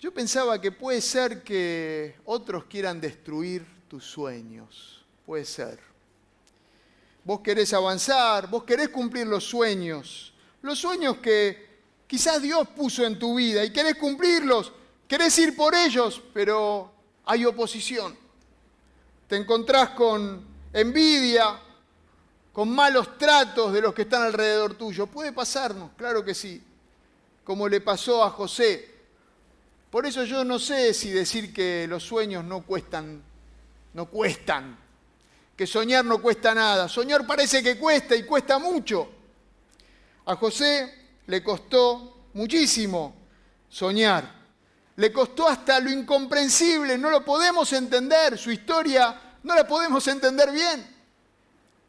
Yo 0.00 0.12
pensaba 0.12 0.60
que 0.60 0.72
puede 0.72 1.00
ser 1.00 1.44
que 1.44 2.16
otros 2.24 2.64
quieran 2.64 3.00
destruir 3.00 3.64
tus 3.88 4.04
sueños. 4.04 5.04
Puede 5.24 5.44
ser. 5.44 5.93
Vos 7.24 7.40
querés 7.40 7.72
avanzar, 7.72 8.48
vos 8.48 8.64
querés 8.64 8.90
cumplir 8.90 9.26
los 9.26 9.44
sueños. 9.44 10.32
Los 10.62 10.78
sueños 10.78 11.18
que 11.18 11.80
quizás 12.06 12.40
Dios 12.42 12.68
puso 12.68 13.04
en 13.04 13.18
tu 13.18 13.34
vida 13.34 13.64
y 13.64 13.72
querés 13.72 13.96
cumplirlos, 13.96 14.72
querés 15.08 15.38
ir 15.38 15.56
por 15.56 15.74
ellos, 15.74 16.22
pero 16.32 16.92
hay 17.24 17.44
oposición. 17.44 18.16
Te 19.26 19.36
encontrás 19.36 19.90
con 19.90 20.44
envidia, 20.72 21.58
con 22.52 22.70
malos 22.70 23.16
tratos 23.16 23.72
de 23.72 23.80
los 23.80 23.94
que 23.94 24.02
están 24.02 24.22
alrededor 24.22 24.74
tuyo. 24.74 25.06
Puede 25.06 25.32
pasarnos, 25.32 25.90
claro 25.96 26.24
que 26.24 26.34
sí, 26.34 26.62
como 27.42 27.68
le 27.68 27.80
pasó 27.80 28.22
a 28.22 28.30
José 28.30 28.94
por 29.94 30.06
eso 30.06 30.24
yo 30.24 30.42
no 30.42 30.58
sé 30.58 30.92
si 30.92 31.10
decir 31.10 31.54
que 31.54 31.86
los 31.86 32.02
sueños 32.02 32.44
no 32.44 32.62
cuestan, 32.62 33.22
no 33.92 34.06
cuestan, 34.06 34.76
que 35.56 35.66
soñar 35.66 36.04
no 36.04 36.20
cuesta 36.20 36.54
nada. 36.54 36.88
Soñar 36.88 37.26
parece 37.26 37.62
que 37.62 37.78
cuesta 37.78 38.16
y 38.16 38.24
cuesta 38.24 38.58
mucho. 38.58 39.08
A 40.26 40.36
José 40.36 41.18
le 41.26 41.42
costó 41.42 42.28
muchísimo 42.34 43.14
soñar. 43.68 44.42
Le 44.96 45.12
costó 45.12 45.48
hasta 45.48 45.80
lo 45.80 45.90
incomprensible, 45.90 46.96
no 46.96 47.10
lo 47.10 47.24
podemos 47.24 47.72
entender, 47.72 48.38
su 48.38 48.52
historia 48.52 49.20
no 49.42 49.54
la 49.54 49.66
podemos 49.66 50.06
entender 50.06 50.52
bien. 50.52 50.94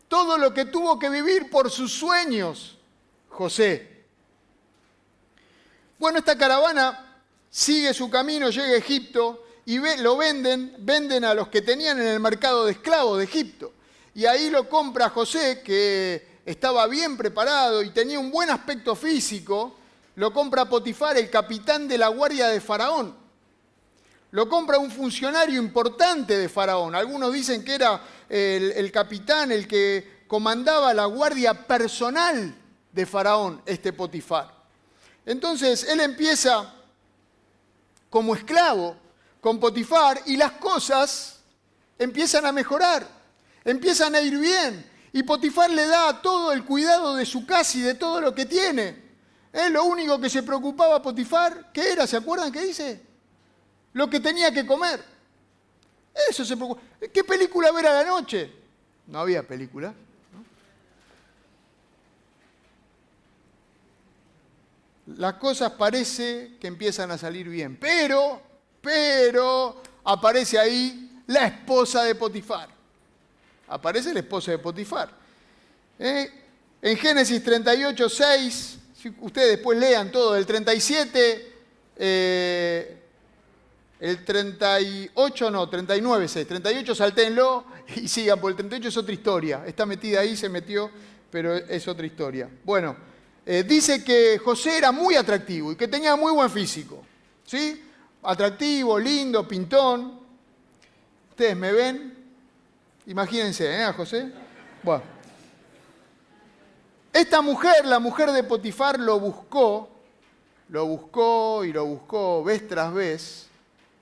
Todo 0.07 0.37
lo 0.37 0.53
que 0.53 0.65
tuvo 0.65 0.97
que 0.97 1.09
vivir 1.09 1.49
por 1.49 1.69
sus 1.69 1.93
sueños, 1.93 2.77
José. 3.29 4.05
Bueno, 5.99 6.19
esta 6.19 6.37
caravana 6.37 7.21
sigue 7.49 7.93
su 7.93 8.09
camino, 8.09 8.49
llega 8.49 8.73
a 8.73 8.77
Egipto 8.77 9.44
y 9.65 9.79
lo 9.79 10.15
venden, 10.15 10.75
venden 10.79 11.25
a 11.25 11.33
los 11.33 11.47
que 11.47 11.61
tenían 11.61 11.99
en 11.99 12.07
el 12.07 12.19
mercado 12.19 12.65
de 12.65 12.73
esclavos 12.73 13.17
de 13.17 13.23
Egipto. 13.23 13.73
Y 14.13 14.25
ahí 14.25 14.49
lo 14.49 14.69
compra 14.69 15.09
José, 15.09 15.61
que 15.63 16.35
estaba 16.45 16.85
bien 16.87 17.17
preparado 17.17 17.81
y 17.81 17.89
tenía 17.89 18.19
un 18.19 18.29
buen 18.29 18.51
aspecto 18.51 18.95
físico, 18.95 19.75
lo 20.15 20.31
compra 20.31 20.69
Potifar, 20.69 21.17
el 21.17 21.29
capitán 21.31 21.87
de 21.87 21.97
la 21.97 22.09
guardia 22.09 22.47
de 22.47 22.61
Faraón. 22.61 23.15
Lo 24.31 24.47
compra 24.47 24.77
un 24.77 24.91
funcionario 24.91 25.59
importante 25.59 26.37
de 26.37 26.47
Faraón. 26.47 26.93
Algunos 26.93 27.33
dicen 27.33 27.65
que 27.65 27.73
era 27.73 28.01
el, 28.29 28.71
el 28.71 28.91
capitán, 28.91 29.51
el 29.51 29.67
que 29.67 30.23
comandaba 30.27 30.93
la 30.93 31.05
guardia 31.05 31.65
personal 31.65 32.53
de 32.91 33.05
Faraón, 33.05 33.61
este 33.65 33.93
Potifar. 33.93 34.53
Entonces 35.25 35.83
él 35.85 35.99
empieza 36.01 36.73
como 38.09 38.35
esclavo 38.35 39.04
con 39.45 39.59
Potifar 39.59 40.23
y 40.25 40.37
las 40.37 40.53
cosas 40.53 41.39
empiezan 41.99 42.47
a 42.47 42.51
mejorar, 42.51 43.07
empiezan 43.63 44.15
a 44.15 44.19
ir 44.19 44.39
bien. 44.39 44.89
Y 45.13 45.21
Potifar 45.21 45.69
le 45.69 45.85
da 45.85 46.19
todo 46.19 46.51
el 46.51 46.65
cuidado 46.65 47.15
de 47.15 47.27
su 47.27 47.45
casa 47.45 47.77
y 47.77 47.81
de 47.81 47.93
todo 47.93 48.19
lo 48.21 48.33
que 48.33 48.47
tiene. 48.47 49.03
Es 49.53 49.69
lo 49.69 49.83
único 49.83 50.19
que 50.19 50.31
se 50.31 50.41
preocupaba 50.41 50.99
Potifar, 50.99 51.71
¿qué 51.71 51.91
era? 51.91 52.07
¿Se 52.07 52.17
acuerdan 52.17 52.51
qué 52.51 52.61
dice? 52.61 52.99
Lo 53.93 54.09
que 54.09 54.19
tenía 54.19 54.51
que 54.51 54.65
comer. 54.65 55.05
Eso 56.27 56.43
se 56.43 56.57
preocupaba. 56.57 56.87
¿Qué 57.13 57.23
película 57.23 57.71
ver 57.71 57.85
a 57.85 58.01
la 58.01 58.03
noche? 58.03 58.51
No 59.05 59.19
había 59.19 59.47
película. 59.47 59.93
las 65.05 65.35
cosas 65.35 65.73
parece 65.73 66.53
que 66.59 66.65
empiezan 66.65 67.11
a 67.11 67.17
salir 67.19 67.47
bien. 67.47 67.77
Pero, 67.77 68.41
pero, 68.85 69.81
aparece 70.03 70.59
ahí 70.59 71.23
la 71.25 71.47
esposa 71.47 72.03
de 72.03 72.13
Potifar. 72.13 72.69
Aparece 73.67 74.13
la 74.13 74.19
esposa 74.19 74.51
de 74.51 74.59
Potifar. 74.59 75.09
¿Eh? 75.97 76.31
En 76.83 76.95
Génesis 76.95 77.43
38, 77.43 78.07
6, 78.07 78.77
si 78.95 79.11
ustedes 79.21 79.57
después 79.57 79.79
lean 79.79 80.11
todo, 80.11 80.35
el 80.35 80.45
37, 80.45 81.53
eh, 81.97 82.97
el 83.99 84.23
38, 84.23 85.49
no, 85.49 85.67
39, 85.67 86.27
6, 86.27 86.47
38 86.47 86.93
salténlo 86.93 87.65
y 87.95 88.07
sigan, 88.07 88.39
porque 88.39 88.61
el 88.61 88.69
38 88.69 88.89
es 88.89 88.97
otra 88.97 89.13
historia. 89.13 89.63
Está 89.65 89.87
metida 89.87 90.19
ahí, 90.19 90.37
se 90.37 90.47
metió, 90.47 90.91
pero 91.31 91.55
es 91.55 91.87
otra 91.87 92.05
historia. 92.05 92.47
Bueno. 92.63 93.15
Eh, 93.47 93.63
dice 93.63 94.03
que 94.03 94.39
José 94.39 94.75
era 94.75 94.91
muy 94.91 95.15
atractivo 95.15 95.71
y 95.71 95.75
que 95.75 95.87
tenía 95.87 96.15
muy 96.15 96.31
buen 96.31 96.49
físico. 96.49 97.05
¿Sí? 97.45 97.79
Atractivo, 98.25 98.99
lindo, 98.99 99.47
pintón. 99.47 100.19
¿Ustedes 101.29 101.55
me 101.55 101.71
ven? 101.71 102.25
Imagínense, 103.07 103.81
¿eh? 103.81 103.93
José. 103.93 104.31
Bueno. 104.81 105.03
Esta 107.13 107.41
mujer, 107.41 107.85
la 107.85 107.99
mujer 107.99 108.31
de 108.31 108.43
Potifar, 108.43 108.99
lo 108.99 109.19
buscó, 109.19 109.89
lo 110.69 110.85
buscó 110.85 111.63
y 111.63 111.71
lo 111.71 111.85
buscó 111.85 112.43
vez 112.43 112.67
tras 112.67 112.93
vez 112.93 113.47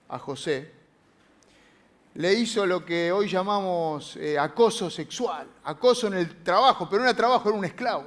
a 0.09 0.17
José. 0.17 0.71
Le 2.15 2.33
hizo 2.33 2.65
lo 2.65 2.83
que 2.83 3.11
hoy 3.11 3.27
llamamos 3.27 4.15
eh, 4.17 4.39
acoso 4.39 4.89
sexual, 4.89 5.47
acoso 5.63 6.07
en 6.07 6.15
el 6.15 6.43
trabajo, 6.43 6.87
pero 6.89 7.03
no 7.03 7.09
era 7.09 7.17
trabajo, 7.17 7.49
era 7.49 7.57
un 7.57 7.65
esclavo 7.65 8.05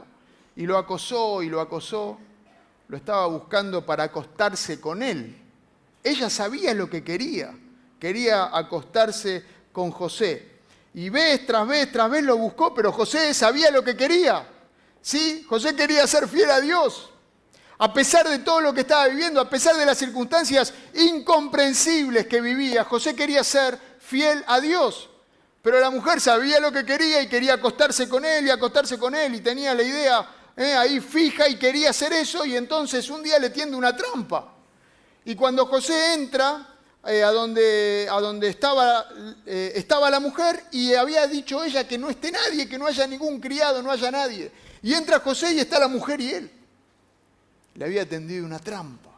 y 0.56 0.64
lo 0.64 0.78
acosó 0.78 1.42
y 1.42 1.50
lo 1.50 1.60
acosó, 1.60 2.18
lo 2.88 2.96
estaba 2.96 3.26
buscando 3.26 3.84
para 3.84 4.04
acostarse 4.04 4.80
con 4.80 5.02
él. 5.02 5.45
Ella 6.06 6.30
sabía 6.30 6.72
lo 6.72 6.88
que 6.88 7.02
quería, 7.02 7.52
quería 7.98 8.56
acostarse 8.56 9.44
con 9.72 9.90
José. 9.90 10.60
Y 10.94 11.10
vez 11.10 11.44
tras 11.44 11.66
vez 11.66 11.90
tras 11.90 12.08
vez 12.08 12.22
lo 12.22 12.36
buscó, 12.36 12.72
pero 12.72 12.92
José 12.92 13.34
sabía 13.34 13.72
lo 13.72 13.82
que 13.82 13.96
quería. 13.96 14.46
¿Sí? 15.02 15.44
José 15.48 15.74
quería 15.74 16.06
ser 16.06 16.28
fiel 16.28 16.48
a 16.52 16.60
Dios. 16.60 17.10
A 17.78 17.92
pesar 17.92 18.28
de 18.28 18.38
todo 18.38 18.60
lo 18.60 18.72
que 18.72 18.82
estaba 18.82 19.08
viviendo, 19.08 19.40
a 19.40 19.50
pesar 19.50 19.76
de 19.76 19.84
las 19.84 19.98
circunstancias 19.98 20.72
incomprensibles 20.94 22.28
que 22.28 22.40
vivía, 22.40 22.84
José 22.84 23.16
quería 23.16 23.42
ser 23.42 23.76
fiel 23.98 24.44
a 24.46 24.60
Dios. 24.60 25.10
Pero 25.60 25.80
la 25.80 25.90
mujer 25.90 26.20
sabía 26.20 26.60
lo 26.60 26.70
que 26.70 26.84
quería 26.84 27.20
y 27.20 27.28
quería 27.28 27.54
acostarse 27.54 28.08
con 28.08 28.24
él 28.24 28.46
y 28.46 28.50
acostarse 28.50 28.96
con 28.96 29.12
él 29.16 29.34
y 29.34 29.40
tenía 29.40 29.74
la 29.74 29.82
idea, 29.82 30.24
¿eh? 30.56 30.72
ahí 30.74 31.00
fija 31.00 31.48
y 31.48 31.56
quería 31.56 31.90
hacer 31.90 32.12
eso 32.12 32.44
y 32.44 32.56
entonces 32.56 33.10
un 33.10 33.24
día 33.24 33.40
le 33.40 33.50
tiende 33.50 33.76
una 33.76 33.96
trampa. 33.96 34.52
Y 35.26 35.34
cuando 35.34 35.66
José 35.66 36.14
entra 36.14 36.64
eh, 37.04 37.24
a 37.24 37.32
donde, 37.32 38.06
a 38.08 38.20
donde 38.20 38.48
estaba, 38.48 39.06
eh, 39.44 39.72
estaba 39.74 40.08
la 40.08 40.20
mujer 40.20 40.66
y 40.70 40.94
había 40.94 41.26
dicho 41.26 41.64
ella 41.64 41.86
que 41.86 41.98
no 41.98 42.08
esté 42.08 42.30
nadie, 42.30 42.68
que 42.68 42.78
no 42.78 42.86
haya 42.86 43.08
ningún 43.08 43.40
criado, 43.40 43.82
no 43.82 43.90
haya 43.90 44.08
nadie. 44.12 44.52
Y 44.82 44.94
entra 44.94 45.18
José 45.18 45.52
y 45.52 45.58
está 45.58 45.80
la 45.80 45.88
mujer 45.88 46.20
y 46.20 46.30
él. 46.32 46.50
Le 47.74 47.84
había 47.84 48.08
tendido 48.08 48.46
una 48.46 48.60
trampa. 48.60 49.10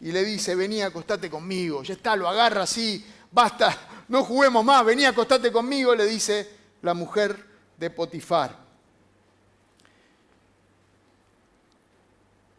Y 0.00 0.10
le 0.10 0.24
dice, 0.24 0.56
vení, 0.56 0.82
acostate 0.82 1.30
conmigo. 1.30 1.84
Ya 1.84 1.94
está, 1.94 2.16
lo 2.16 2.28
agarra 2.28 2.64
así, 2.64 3.06
basta, 3.30 4.04
no 4.08 4.24
juguemos 4.24 4.64
más, 4.64 4.84
vení, 4.84 5.04
acostate 5.04 5.52
conmigo, 5.52 5.94
le 5.94 6.06
dice 6.06 6.50
la 6.82 6.94
mujer 6.94 7.36
de 7.76 7.90
Potifar. 7.90 8.58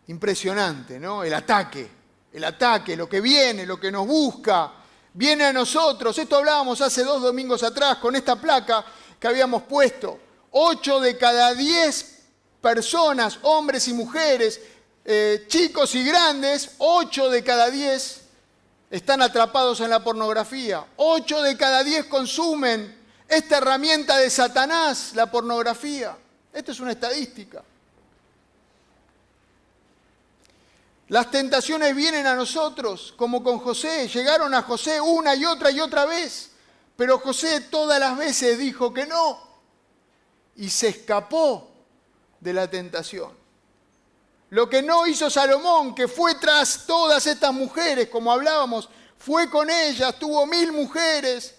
Impresionante, 0.07 0.97
¿no? 0.97 1.25
El 1.25 1.33
ataque 1.33 1.98
el 2.33 2.43
ataque, 2.43 2.95
lo 2.95 3.09
que 3.09 3.21
viene, 3.21 3.65
lo 3.65 3.79
que 3.79 3.91
nos 3.91 4.05
busca, 4.07 4.71
viene 5.13 5.45
a 5.45 5.53
nosotros. 5.53 6.17
Esto 6.17 6.37
hablábamos 6.37 6.81
hace 6.81 7.03
dos 7.03 7.21
domingos 7.21 7.63
atrás 7.63 7.97
con 7.97 8.15
esta 8.15 8.35
placa 8.35 8.85
que 9.19 9.27
habíamos 9.27 9.63
puesto. 9.63 10.19
Ocho 10.51 10.99
de 10.99 11.17
cada 11.17 11.53
diez 11.53 12.19
personas, 12.61 13.39
hombres 13.43 13.87
y 13.87 13.93
mujeres, 13.93 14.59
eh, 15.05 15.45
chicos 15.47 15.95
y 15.95 16.03
grandes, 16.03 16.71
ocho 16.77 17.29
de 17.29 17.43
cada 17.43 17.69
diez 17.69 18.21
están 18.91 19.21
atrapados 19.21 19.79
en 19.81 19.89
la 19.89 20.03
pornografía. 20.03 20.85
Ocho 20.97 21.41
de 21.41 21.55
cada 21.57 21.83
diez 21.83 22.05
consumen 22.05 22.97
esta 23.27 23.57
herramienta 23.57 24.17
de 24.17 24.29
Satanás, 24.29 25.11
la 25.13 25.29
pornografía. 25.29 26.17
Esto 26.51 26.71
es 26.71 26.79
una 26.79 26.91
estadística. 26.91 27.63
Las 31.09 31.31
tentaciones 31.31 31.95
vienen 31.95 32.27
a 32.27 32.35
nosotros, 32.35 33.13
como 33.17 33.43
con 33.43 33.57
José. 33.59 34.07
Llegaron 34.07 34.53
a 34.53 34.61
José 34.61 35.01
una 35.01 35.35
y 35.35 35.43
otra 35.43 35.71
y 35.71 35.79
otra 35.79 36.05
vez. 36.05 36.51
Pero 36.95 37.17
José 37.17 37.61
todas 37.61 37.99
las 37.99 38.15
veces 38.15 38.59
dijo 38.59 38.93
que 38.93 39.07
no. 39.07 39.39
Y 40.55 40.69
se 40.69 40.89
escapó 40.89 41.71
de 42.39 42.53
la 42.53 42.69
tentación. 42.69 43.31
Lo 44.51 44.69
que 44.69 44.83
no 44.83 45.07
hizo 45.07 45.31
Salomón, 45.31 45.95
que 45.95 46.07
fue 46.07 46.35
tras 46.35 46.85
todas 46.85 47.25
estas 47.25 47.53
mujeres, 47.53 48.09
como 48.09 48.31
hablábamos, 48.31 48.87
fue 49.17 49.49
con 49.49 49.67
ellas, 49.69 50.17
tuvo 50.19 50.45
mil 50.45 50.71
mujeres. 50.71 51.55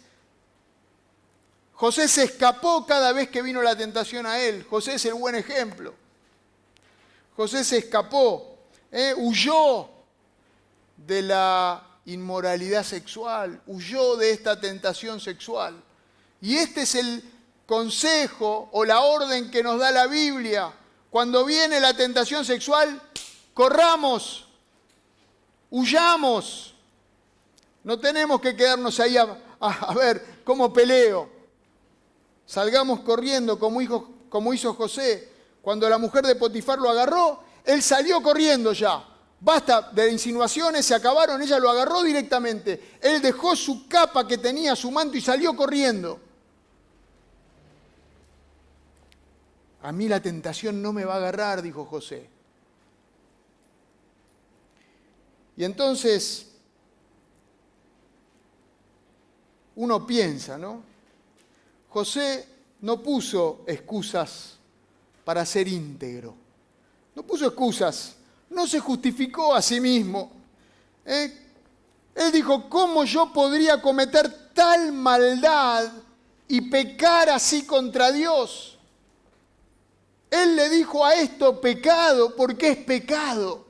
José 1.73 2.07
se 2.07 2.25
escapó 2.25 2.87
cada 2.87 3.13
vez 3.13 3.31
que 3.31 3.43
vino 3.43 3.63
la 3.63 3.77
tentación 3.77 4.27
a 4.27 4.39
él. 4.39 4.65
José 4.71 4.95
es 4.95 5.05
el 5.07 5.15
buen 5.15 5.35
ejemplo. 5.35 5.93
José 7.35 7.65
se 7.65 7.79
escapó. 7.79 8.50
¿Eh? 8.91 9.15
huyó 9.17 9.89
de 10.97 11.23
la 11.23 11.87
inmoralidad 12.07 12.85
sexual, 12.85 13.61
huyó 13.67 14.17
de 14.17 14.33
esta 14.33 14.61
tentación 14.61 15.21
sexual. 15.21 15.83
Y 16.41 16.57
este 16.57 16.83
es 16.83 16.95
el 16.95 17.23
consejo 17.67 18.69
o 18.73 18.85
la 18.85 19.01
orden 19.01 19.51
que 19.51 19.63
nos 19.63 19.79
da 19.79 19.91
la 19.91 20.07
Biblia. 20.07 20.73
Cuando 21.11 21.45
viene 21.45 21.81
la 21.81 21.95
tentación 21.95 22.45
sexual, 22.45 23.01
corramos, 23.55 24.47
huyamos. 25.71 26.75
No 27.83 27.99
tenemos 27.99 28.41
que 28.41 28.55
quedarnos 28.55 29.01
ahí 29.01 29.17
a, 29.17 29.95
ver 29.95 30.43
cómo 30.45 30.73
peleo. 30.73 31.31
Salgamos 32.47 33.01
corriendo 33.01 33.59
como, 33.59 33.81
como 34.29 34.53
hizo 34.53 34.75
José. 34.75 35.29
Cuando 35.63 35.89
la 35.89 35.99
mujer 35.99 36.27
de 36.27 36.37
Potifar 36.37 36.79
lo 36.79 36.91
agarró, 36.91 37.43
él 37.65 37.83
salió 37.83 38.23
corriendo 38.23 38.73
ya. 38.73 39.07
Basta 39.41 39.91
de 39.93 40.13
insinuaciones, 40.13 40.85
se 40.85 40.95
acabaron, 40.95 41.41
ella 41.41 41.59
lo 41.59 41.71
agarró 41.71 42.03
directamente. 42.03 42.99
Él 43.01 43.23
dejó 43.23 43.57
su 43.57 43.89
capa 43.89 44.27
que 44.27 44.37
tenía, 44.37 44.77
su 44.77 44.91
manto 44.91 45.17
y 45.17 45.21
salió 45.21 45.57
corriendo. 45.57 46.21
A 49.83 49.93
mí 49.93 50.09
la 50.09 50.21
tentación 50.21 50.83
no 50.83 50.93
me 50.93 51.05
va 51.05 51.15
a 51.15 51.17
agarrar, 51.17 51.63
dijo 51.63 51.87
José. 51.87 52.29
Y 55.57 55.65
entonces 55.65 56.49
uno 59.77 60.07
piensa, 60.07 60.59
¿no? 60.59 60.83
José 61.89 62.47
no 62.83 63.03
puso 63.03 63.65
excusas 63.67 64.59
para 65.25 65.45
ser 65.47 65.67
íntegro. 65.67 66.35
No 67.15 67.23
puso 67.23 67.47
excusas, 67.47 68.15
no 68.49 68.67
se 68.67 68.81
justificó 68.81 69.55
a 69.55 69.63
sí 69.63 69.81
mismo. 69.81 70.31
¿eh? 71.05 71.49
Él 72.15 72.33
dijo, 72.33 72.69
¿cómo 72.69 73.05
yo 73.05 73.33
podría 73.33 73.81
cometer 73.81 74.53
tal 74.53 74.93
maldad 74.93 75.91
y 76.49 76.61
pecar 76.63 77.31
así 77.31 77.65
contra 77.65 78.13
Dios? 78.13 78.79
Él 80.31 80.55
le 80.55 80.69
dijo 80.69 81.05
a 81.05 81.15
esto 81.15 81.61
pecado 81.61 82.37
porque 82.37 82.71
es 82.71 82.77
pecado. 82.79 83.67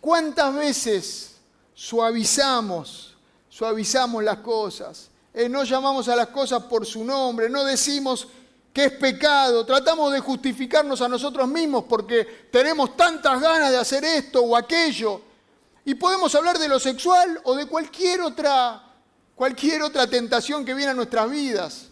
¿Cuántas 0.00 0.54
veces 0.54 1.36
suavizamos, 1.74 3.14
suavizamos 3.48 4.22
las 4.22 4.38
cosas? 4.38 5.08
Eh, 5.32 5.48
no 5.48 5.64
llamamos 5.64 6.08
a 6.08 6.16
las 6.16 6.28
cosas 6.28 6.62
por 6.64 6.84
su 6.84 7.04
nombre, 7.04 7.48
no 7.48 7.64
decimos 7.64 8.28
que 8.74 8.86
es 8.86 8.92
pecado, 8.92 9.64
tratamos 9.64 10.12
de 10.12 10.18
justificarnos 10.18 11.00
a 11.00 11.08
nosotros 11.08 11.46
mismos 11.46 11.84
porque 11.84 12.48
tenemos 12.50 12.96
tantas 12.96 13.40
ganas 13.40 13.70
de 13.70 13.78
hacer 13.78 14.04
esto 14.04 14.42
o 14.42 14.56
aquello. 14.56 15.20
Y 15.84 15.94
podemos 15.94 16.34
hablar 16.34 16.58
de 16.58 16.66
lo 16.66 16.80
sexual 16.80 17.40
o 17.44 17.54
de 17.54 17.66
cualquier 17.66 18.20
otra, 18.22 18.82
cualquier 19.36 19.80
otra 19.84 20.08
tentación 20.08 20.64
que 20.64 20.74
viene 20.74 20.90
a 20.90 20.94
nuestras 20.94 21.30
vidas. 21.30 21.86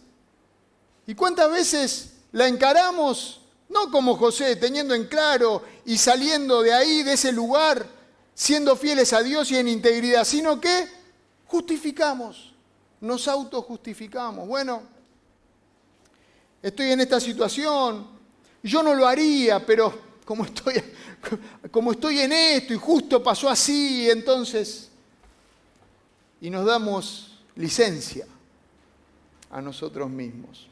¿Y 1.07 1.15
cuántas 1.15 1.53
veces 1.53 2.15
la 2.33 2.49
encaramos, 2.49 3.43
no 3.69 3.89
como 3.93 4.17
José, 4.17 4.57
teniendo 4.57 4.93
en 4.93 5.07
claro 5.07 5.63
y 5.85 5.97
saliendo 5.99 6.63
de 6.63 6.75
ahí, 6.75 7.05
de 7.05 7.13
ese 7.13 7.31
lugar, 7.31 7.87
siendo 8.35 8.75
fieles 8.75 9.13
a 9.13 9.23
Dios 9.23 9.53
y 9.53 9.57
en 9.57 9.69
integridad, 9.69 10.25
sino 10.25 10.61
que 10.61 10.89
justificamos, 11.47 12.53
nos 13.01 13.29
autojustificamos? 13.29 14.49
Bueno, 14.49 14.83
estoy 16.63 16.93
en 16.93 17.01
esta 17.01 17.21
situación, 17.21 18.07
yo 18.63 18.83
no 18.83 18.95
lo 18.95 19.07
haría, 19.07 19.65
pero 19.67 20.13
como 20.25 20.45
estoy, 20.45 22.19
en 22.21 22.33
esto 22.33 22.73
y 22.73 22.77
justo 22.77 23.23
pasó 23.23 23.51
así, 23.51 24.09
entonces, 24.09 24.89
y 26.41 26.49
nos 26.49 26.65
damos 26.65 27.41
licencia 27.57 28.27
a 29.51 29.61
nosotros 29.61 30.09
mismos. 30.09 30.69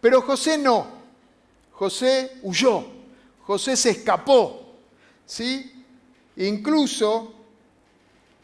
Pero 0.00 0.22
José 0.22 0.58
no, 0.58 0.86
José 1.72 2.38
huyó, 2.42 2.84
José 3.42 3.76
se 3.76 3.90
escapó, 3.90 4.74
¿sí? 5.24 5.84
Incluso, 6.36 7.34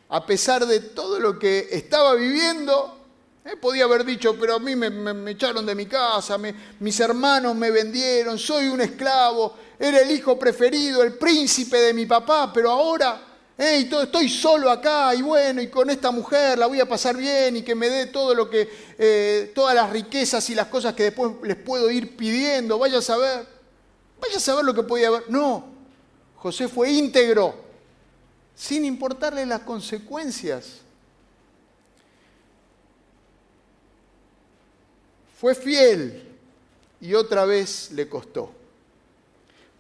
a 0.09 0.25
pesar 0.25 0.67
de 0.67 0.81
todo 0.81 1.19
lo 1.19 1.39
que 1.39 1.69
estaba 1.73 2.15
viviendo, 2.15 2.92
eh, 3.45 3.57
podía 3.57 3.85
haber 3.85 4.05
dicho, 4.05 4.37
pero 4.39 4.55
a 4.55 4.59
mí 4.61 4.77
me, 4.77 5.31
echaron 5.33 5.67
de 5.67 5.75
mi 5.75 5.87
casa, 5.87 6.39
mis 6.79 7.01
hermanos 7.01 7.57
me 7.57 7.73
vendieron, 7.73 8.39
soy 8.39 8.69
un 8.69 8.81
esclavo, 8.81 9.57
era 9.79 10.01
el 10.01 10.13
hijo 10.13 10.39
preferido, 10.39 11.03
el 11.03 11.15
príncipe 11.15 11.77
de 11.77 11.93
mi 11.93 12.07
papá, 12.07 12.53
pero 12.53 12.71
ahora 12.71 13.21
eh, 13.59 13.89
estoy 13.91 14.29
solo 14.29 14.71
acá 14.71 15.13
y 15.15 15.23
bueno, 15.23 15.61
y 15.61 15.67
con 15.67 15.91
esta 15.91 16.13
mujer 16.13 16.57
la 16.57 16.69
voy 16.69 16.79
a 16.79 16.89
pasar 16.89 17.17
bien 17.17 17.57
y 17.57 17.63
que 17.63 17.75
me 17.75 17.89
dé 17.89 18.07
todo 18.07 18.33
lo 18.33 18.49
que, 18.49 18.69
eh, 18.97 19.51
todas 19.53 19.75
las 19.75 19.91
riquezas 19.91 20.49
y 20.51 20.55
las 20.55 20.69
cosas 20.69 20.95
que 20.95 21.05
después 21.05 21.33
les 21.43 21.57
puedo 21.57 21.91
ir 21.91 22.17
pidiendo, 22.17 22.79
vaya 22.79 22.99
a 22.99 23.03
saber, 23.03 23.45
vaya 24.21 24.37
a 24.37 24.41
saber 24.41 24.65
lo 24.65 24.73
que 24.73 24.85
podía 24.85 25.09
haber. 25.09 25.29
No, 25.29 25.65
José 26.37 26.69
fue 26.69 26.93
íntegro, 26.93 27.57
sin 28.55 28.85
importarle 28.85 29.45
las 29.47 29.63
consecuencias. 29.63 30.83
Fue 35.43 35.57
fiel 35.57 36.23
y 37.01 37.15
otra 37.15 37.45
vez 37.45 37.91
le 37.95 38.09
costó. 38.09 38.53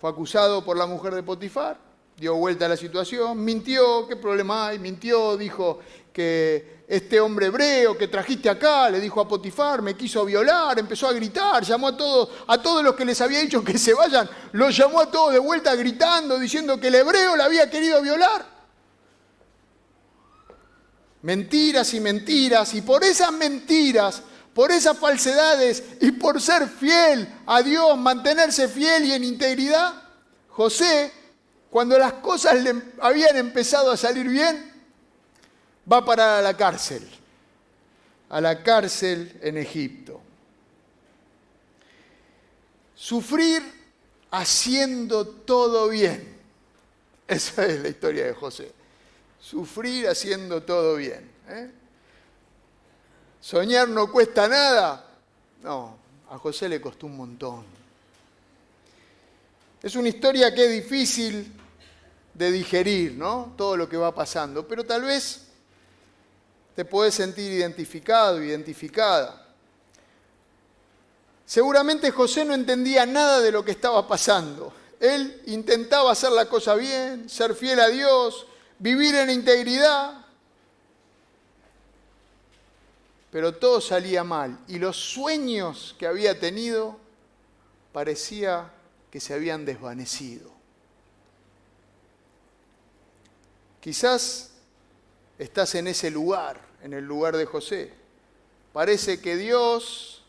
Fue 0.01 0.11
acusado 0.11 0.64
por 0.64 0.77
la 0.77 0.87
mujer 0.87 1.14
de 1.14 1.22
Potifar, 1.22 1.79
dio 2.16 2.35
vuelta 2.35 2.66
a 2.66 2.70
la 2.70 2.77
situación, 2.77 3.44
mintió, 3.44 4.09
¿qué 4.09 4.16
problema 4.16 4.66
hay? 4.66 4.81
Mintió, 4.81 5.37
dijo 5.37 5.79
que 6.12 6.83
este 6.88 7.20
hombre 7.20 7.46
hebreo 7.46 7.96
que 7.96 8.09
trajiste 8.09 8.51
acá, 8.51 8.90
le 8.90 8.98
dijo 8.98 9.20
a 9.20 9.29
Potifar, 9.29 9.83
me 9.83 9.96
quiso 9.96 10.25
violar, 10.25 10.81
empezó 10.81 11.07
a 11.07 11.12
gritar, 11.12 11.62
llamó 11.62 11.87
a 11.87 11.96
todos, 11.96 12.31
a 12.48 12.61
todos 12.61 12.83
los 12.83 12.96
que 12.96 13.05
les 13.05 13.20
había 13.20 13.38
dicho 13.38 13.62
que 13.62 13.79
se 13.79 13.94
vayan, 13.94 14.29
los 14.51 14.77
llamó 14.77 14.98
a 14.98 15.12
todos 15.12 15.33
de 15.33 15.38
vuelta 15.38 15.77
gritando, 15.77 16.40
diciendo 16.40 16.81
que 16.81 16.88
el 16.88 16.96
hebreo 16.96 17.37
le 17.37 17.42
había 17.44 17.70
querido 17.70 18.03
violar. 18.03 18.44
Mentiras 21.22 21.94
y 21.94 22.01
mentiras, 22.01 22.75
y 22.75 22.83
por 22.83 23.05
esas 23.05 23.31
mentiras 23.31 24.25
por 24.55 24.71
esas 24.71 24.99
falsedades 24.99 25.83
y 26.01 26.12
por 26.12 26.41
ser 26.41 26.69
fiel 26.69 27.29
a 27.47 27.62
Dios, 27.62 27.97
mantenerse 27.97 28.69
fiel 28.69 29.07
y 29.07 29.12
en 29.12 29.25
integridad, 29.25 29.95
José, 30.49 31.12
cuando 31.71 31.99
las 31.99 32.15
cosas 32.15 32.62
le 32.62 32.75
habían 33.01 33.37
empezado 33.37 33.91
a 33.91 33.97
salir 33.97 34.29
bien, 34.29 34.71
va 35.91 35.99
a 35.99 36.05
parar 36.05 36.38
a 36.38 36.43
la 36.43 36.57
cárcel, 36.57 37.09
a 38.29 38.41
la 38.41 38.62
cárcel 38.62 39.38
en 39.43 39.57
Egipto. 39.57 40.21
Sufrir 42.95 43.62
haciendo 44.31 45.27
todo 45.27 45.88
bien. 45.88 46.37
Esa 47.27 47.65
es 47.67 47.81
la 47.81 47.88
historia 47.88 48.27
de 48.27 48.35
José. 48.35 48.71
Sufrir 49.41 50.09
haciendo 50.09 50.62
todo 50.62 50.97
bien. 50.97 51.29
¿eh? 51.49 51.71
¿Soñar 53.42 53.88
no 53.88 54.11
cuesta 54.11 54.46
nada? 54.46 55.05
No, 55.64 55.98
a 56.31 56.38
José 56.38 56.68
le 56.68 56.81
costó 56.81 57.07
un 57.07 57.16
montón. 57.16 57.64
Es 59.83 59.96
una 59.96 60.09
historia 60.09 60.55
que 60.55 60.64
es 60.64 60.85
difícil 60.85 61.52
de 62.33 62.52
digerir, 62.52 63.14
¿no? 63.14 63.52
Todo 63.57 63.76
lo 63.76 63.88
que 63.88 63.96
va 63.96 64.14
pasando, 64.14 64.66
pero 64.66 64.85
tal 64.85 65.02
vez 65.02 65.48
te 66.76 66.85
puedes 66.85 67.14
sentir 67.14 67.50
identificado, 67.50 68.40
identificada. 68.40 69.44
Seguramente 71.44 72.12
José 72.12 72.44
no 72.44 72.55
entendía 72.55 73.05
nada 73.07 73.40
de 73.40 73.50
lo 73.50 73.64
que 73.64 73.72
estaba 73.72 74.07
pasando. 74.07 74.72
Él 75.00 75.42
intentaba 75.46 76.12
hacer 76.12 76.31
la 76.31 76.48
cosa 76.48 76.76
bien, 76.76 77.28
ser 77.28 77.57
fiel 77.57 77.81
a 77.81 77.88
Dios, 77.88 78.46
vivir 78.78 79.16
en 79.16 79.31
integridad, 79.31 80.22
pero 83.33 83.55
todo 83.55 83.81
salía 83.81 84.23
mal 84.23 84.59
y 84.68 84.79
los 84.79 84.95
sueños 84.95 85.97
que 85.99 86.07
había 86.07 86.38
tenido 86.38 86.99
parecía 87.90 88.71
que 89.11 89.21
se 89.21 89.33
habían 89.33 89.64
desvanecido. 89.64 90.51
Quizás 93.81 94.51
estás 95.38 95.75
en 95.75 95.87
ese 95.88 96.11
lugar, 96.11 96.61
en 96.83 96.92
el 96.92 97.07
lugar 97.07 97.35
de 97.38 97.47
José. 97.47 97.95
Parece 98.75 99.23
que 99.23 99.37
Dios 99.37 100.23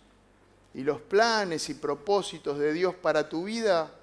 y 0.74 0.84
los 0.84 1.02
planes 1.02 1.68
y 1.68 1.74
propósitos 1.74 2.58
de 2.58 2.72
Dios 2.72 2.96
para 2.96 3.28
tu 3.28 3.44
vida 3.44 3.94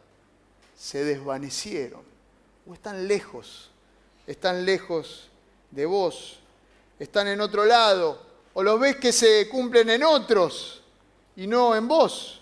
se 0.77 1.05
desvanecieron 1.05 2.03
o 2.69 2.75
están 2.75 3.09
lejos, 3.09 3.71
están 4.27 4.67
lejos 4.67 5.31
de 5.71 5.87
vos, 5.87 6.39
están 6.99 7.29
en 7.29 7.41
otro 7.41 7.65
lado, 7.65 8.30
o 8.55 8.63
los 8.63 8.81
ves 8.81 8.97
que 8.97 9.13
se 9.13 9.49
cumplen 9.49 9.91
en 9.91 10.03
otros 10.03 10.83
y 11.37 11.47
no 11.47 11.75
en 11.77 11.87
vos. 11.87 12.41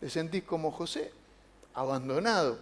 Te 0.00 0.10
sentís 0.10 0.42
como 0.42 0.72
José, 0.72 1.12
abandonado. 1.74 2.58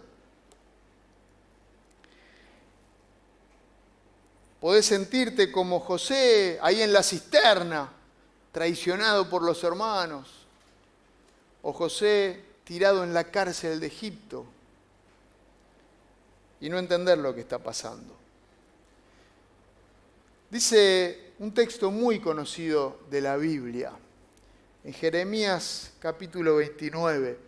Podés 4.59 4.85
sentirte 4.85 5.51
como 5.51 5.79
José 5.79 6.59
ahí 6.61 6.83
en 6.83 6.93
la 6.93 7.01
cisterna, 7.01 7.91
traicionado 8.51 9.27
por 9.27 9.41
los 9.41 9.63
hermanos. 9.63 10.29
O 11.63 11.73
José 11.73 12.45
tirado 12.63 13.03
en 13.03 13.13
la 13.13 13.23
cárcel 13.25 13.79
de 13.79 13.87
Egipto 13.87 14.45
y 16.59 16.69
no 16.69 16.77
entender 16.77 17.17
lo 17.17 17.33
que 17.33 17.41
está 17.41 17.57
pasando. 17.57 18.15
Dice 20.51 21.30
un 21.41 21.55
texto 21.55 21.89
muy 21.89 22.19
conocido 22.19 22.99
de 23.09 23.19
la 23.19 23.35
Biblia, 23.35 23.91
en 24.83 24.93
Jeremías 24.93 25.91
capítulo 25.99 26.57
29, 26.57 27.39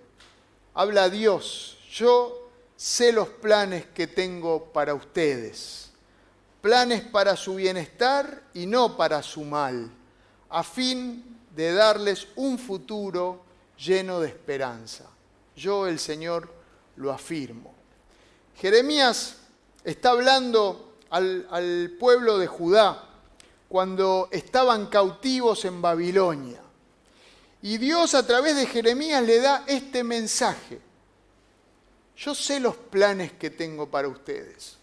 habla 0.73 1.11
Dios, 1.11 1.77
yo 1.91 2.49
sé 2.75 3.11
los 3.11 3.27
planes 3.27 3.85
que 3.93 4.07
tengo 4.07 4.73
para 4.73 4.95
ustedes, 4.95 5.91
planes 6.59 7.03
para 7.03 7.35
su 7.35 7.53
bienestar 7.53 8.41
y 8.55 8.65
no 8.65 8.97
para 8.97 9.21
su 9.21 9.43
mal, 9.43 9.91
a 10.49 10.63
fin 10.63 11.37
de 11.55 11.73
darles 11.73 12.29
un 12.35 12.57
futuro 12.57 13.43
lleno 13.77 14.19
de 14.21 14.29
esperanza. 14.29 15.05
Yo, 15.55 15.85
el 15.85 15.99
Señor, 15.99 16.51
lo 16.95 17.11
afirmo. 17.11 17.75
Jeremías 18.55 19.35
está 19.83 20.09
hablando 20.09 20.95
al, 21.11 21.95
pueblo 21.99 22.39
de 22.39 22.47
Judá 22.47 23.12
cuando 23.73 24.29
estaban 24.31 24.85
cautivos 24.85 25.65
en 25.65 25.81
Babilonia. 25.81 26.61
Y 27.63 27.79
Dios 27.79 28.13
a 28.13 28.23
través 28.23 28.55
de 28.55 28.67
Jeremías 28.67 29.23
le 29.23 29.39
da 29.39 29.63
este 29.65 30.03
mensaje. 30.03 30.79
Yo 32.15 32.35
sé 32.35 32.59
los 32.59 32.75
planes 32.75 33.31
que 33.31 33.49
tengo 33.49 33.89
para 33.89 34.07
ustedes. 34.07 34.77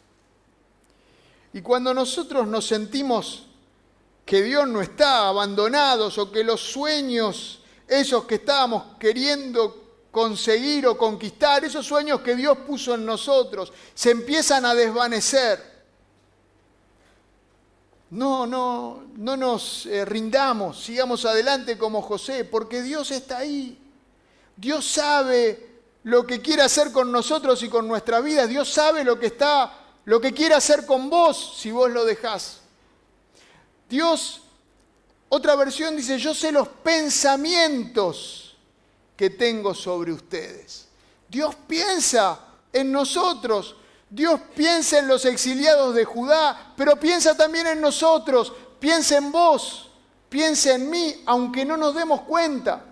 Y 1.53 1.63
cuando 1.63 1.95
nosotros 1.95 2.49
nos 2.49 2.67
sentimos 2.67 3.47
que 4.27 4.43
Dios 4.43 4.67
no 4.67 4.83
está 4.83 5.29
abandonados 5.29 6.19
o 6.19 6.33
que 6.33 6.43
los 6.43 6.61
sueños, 6.61 7.63
esos 7.87 8.25
que 8.25 8.35
estábamos 8.35 8.97
queriendo 8.99 10.09
conseguir 10.11 10.89
o 10.89 10.99
conquistar, 10.99 11.65
esos 11.65 11.87
sueños 11.87 12.23
que 12.23 12.35
Dios 12.35 12.59
puso 12.67 12.97
en 12.97 13.07
nosotros, 13.07 13.73
se 13.95 14.11
empiezan 14.11 14.65
a 14.65 14.75
desvanecer. 14.75 15.70
No, 18.11 18.47
no, 18.47 19.05
no 19.17 19.37
nos 19.37 19.87
eh, 19.87 20.05
rindamos, 20.05 20.83
sigamos 20.83 21.25
adelante 21.25 21.79
como 21.79 22.03
José, 22.03 22.45
porque 22.45 22.83
Dios 22.83 23.11
está 23.13 23.39
ahí. 23.39 23.79
Dios 24.57 24.85
sabe 24.85 25.71
lo 26.03 26.27
que 26.27 26.41
quiere 26.41 26.63
hacer 26.63 26.93
con 26.93 27.13
nosotros 27.13 27.63
y 27.63 27.69
con 27.69 27.87
nuestra 27.87 28.21
vida. 28.21 28.47
Dios 28.47 28.69
sabe 28.69 29.05
lo 29.05 29.19
que 29.19 29.27
está, 29.27 29.73
lo 30.07 30.21
que 30.21 30.33
quiere 30.33 30.55
hacer 30.55 30.87
con 30.87 31.09
vos 31.09 31.55
si 31.57 31.71
vos 31.71 31.91
lo 31.91 32.05
dejás. 32.05 32.61
Dios, 33.89 34.43
otra 35.29 35.55
versión 35.57 35.97
dice, 35.97 36.19
yo 36.19 36.35
sé 36.35 36.53
los 36.53 36.69
pensamientos 36.69 38.57
que 39.17 39.31
tengo 39.31 39.75
sobre 39.75 40.13
ustedes. 40.13 40.87
Dios 41.29 41.55
piensa 41.67 42.41
en 42.73 42.91
nosotros, 42.91 43.77
Dios 44.11 44.41
piensa 44.57 44.99
en 44.99 45.07
los 45.07 45.25
exiliados 45.25 45.95
de 45.95 46.05
Judá, 46.05 46.75
pero 46.77 46.97
piensa 46.97 47.37
también 47.37 47.69
en 47.69 47.81
nosotros, 47.81 48.53
piensa 48.81 49.17
en 49.17 49.31
vos, 49.31 49.89
piensa 50.29 50.75
en 50.75 50.91
mí, 50.91 51.23
aunque 51.27 51.65
no 51.65 51.77
nos 51.77 51.95
demos 51.95 52.23
cuenta, 52.23 52.85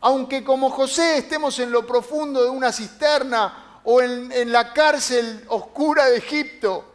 aunque 0.00 0.42
como 0.42 0.70
José 0.70 1.18
estemos 1.18 1.58
en 1.58 1.70
lo 1.70 1.86
profundo 1.86 2.42
de 2.42 2.48
una 2.48 2.72
cisterna 2.72 3.80
o 3.84 4.00
en, 4.00 4.32
en 4.32 4.50
la 4.50 4.72
cárcel 4.72 5.44
oscura 5.48 6.06
de 6.06 6.16
Egipto. 6.16 6.86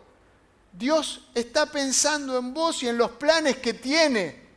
Dios 0.73 1.21
está 1.35 1.67
pensando 1.67 2.37
en 2.37 2.55
vos 2.55 2.81
y 2.81 2.87
en 2.87 2.97
los 2.97 3.11
planes 3.11 3.57
que 3.57 3.75
tiene, 3.75 4.47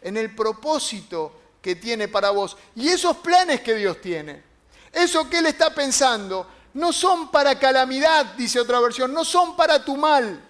en 0.00 0.16
el 0.16 0.34
propósito 0.34 1.38
que 1.60 1.76
tiene 1.76 2.08
para 2.08 2.30
vos. 2.30 2.56
Y 2.76 2.88
esos 2.88 3.18
planes 3.18 3.60
que 3.60 3.74
Dios 3.74 4.00
tiene, 4.00 4.42
eso 4.90 5.28
que 5.28 5.38
Él 5.38 5.46
está 5.46 5.74
pensando, 5.74 6.46
no 6.74 6.92
son 6.92 7.30
para 7.30 7.58
calamidad, 7.58 8.34
dice 8.34 8.60
otra 8.60 8.80
versión, 8.80 9.12
no 9.12 9.24
son 9.24 9.56
para 9.56 9.84
tu 9.84 9.96
mal, 9.96 10.42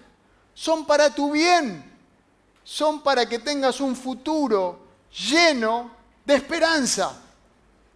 son 0.53 0.85
para 0.85 1.13
tu 1.13 1.31
bien, 1.31 1.83
son 2.63 3.01
para 3.01 3.27
que 3.27 3.39
tengas 3.39 3.81
un 3.81 3.95
futuro 3.95 4.79
lleno 5.11 5.91
de 6.25 6.35
esperanza. 6.35 7.19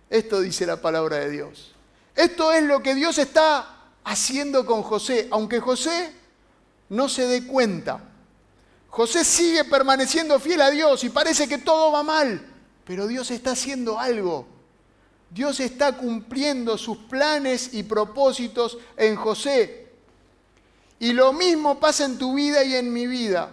Esto 0.10 0.42
dice 0.42 0.66
la 0.66 0.78
palabra 0.82 1.18
de 1.18 1.30
Dios. 1.30 1.74
Esto 2.16 2.52
es 2.52 2.64
lo 2.64 2.82
que 2.82 2.96
Dios 2.96 3.18
está 3.18 3.76
haciendo 4.04 4.66
con 4.66 4.84
José, 4.84 5.28
aunque 5.32 5.60
José 5.60 6.14
no 6.90 7.08
se 7.08 7.28
dé 7.28 7.46
cuenta. 7.46 8.02
José 8.90 9.24
sigue 9.24 9.64
permaneciendo 9.66 10.40
fiel 10.40 10.62
a 10.62 10.72
Dios 10.72 11.04
y 11.04 11.10
parece 11.10 11.48
que 11.48 11.60
todo 11.60 11.92
va 11.92 12.04
mal, 12.04 12.46
pero 12.84 13.06
Dios 13.06 13.30
está 13.32 13.52
haciendo 13.52 14.00
algo 14.00 14.57
Dios 15.30 15.60
está 15.60 15.98
cumpliendo 15.98 16.78
sus 16.78 16.98
planes 16.98 17.74
y 17.74 17.84
propósitos 17.84 18.78
en 18.96 19.16
José. 19.16 19.88
Y 21.00 21.14
lo 21.14 21.34
mismo 21.34 21.80
pasa 21.80 22.06
en 22.06 22.18
tu 22.18 22.34
vida 22.34 22.64
y 22.64 22.76
en 22.76 22.92
mi 22.92 23.06
vida. 23.06 23.52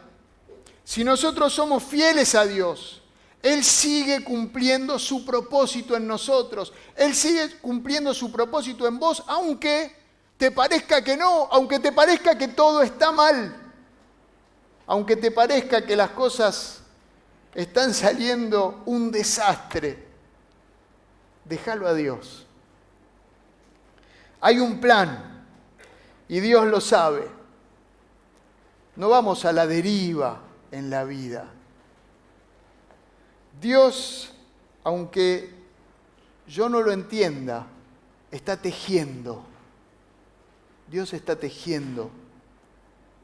Si 0.84 1.02
nosotros 1.02 1.52
somos 1.52 1.82
fieles 1.82 2.34
a 2.34 2.46
Dios, 2.46 3.02
Él 3.42 3.64
sigue 3.64 4.22
cumpliendo 4.22 4.98
su 4.98 5.24
propósito 5.24 5.96
en 5.96 6.06
nosotros. 6.06 6.72
Él 6.96 7.14
sigue 7.14 7.58
cumpliendo 7.58 8.14
su 8.14 8.30
propósito 8.30 8.86
en 8.86 8.98
vos, 8.98 9.22
aunque 9.26 9.96
te 10.36 10.50
parezca 10.50 11.02
que 11.02 11.16
no, 11.16 11.48
aunque 11.50 11.80
te 11.80 11.92
parezca 11.92 12.38
que 12.38 12.48
todo 12.48 12.82
está 12.82 13.12
mal, 13.12 13.54
aunque 14.86 15.16
te 15.16 15.30
parezca 15.30 15.84
que 15.84 15.96
las 15.96 16.10
cosas 16.10 16.80
están 17.54 17.92
saliendo 17.94 18.82
un 18.86 19.10
desastre 19.10 20.13
déjalo 21.44 21.86
a 21.86 21.94
Dios. 21.94 22.46
Hay 24.40 24.58
un 24.58 24.80
plan 24.80 25.44
y 26.28 26.40
Dios 26.40 26.66
lo 26.66 26.80
sabe. 26.80 27.28
No 28.96 29.08
vamos 29.08 29.44
a 29.44 29.52
la 29.52 29.66
deriva 29.66 30.40
en 30.70 30.90
la 30.90 31.04
vida. 31.04 31.48
Dios, 33.60 34.32
aunque 34.84 35.50
yo 36.46 36.68
no 36.68 36.80
lo 36.80 36.92
entienda, 36.92 37.66
está 38.30 38.56
tejiendo. 38.56 39.44
Dios 40.88 41.12
está 41.12 41.36
tejiendo 41.36 42.10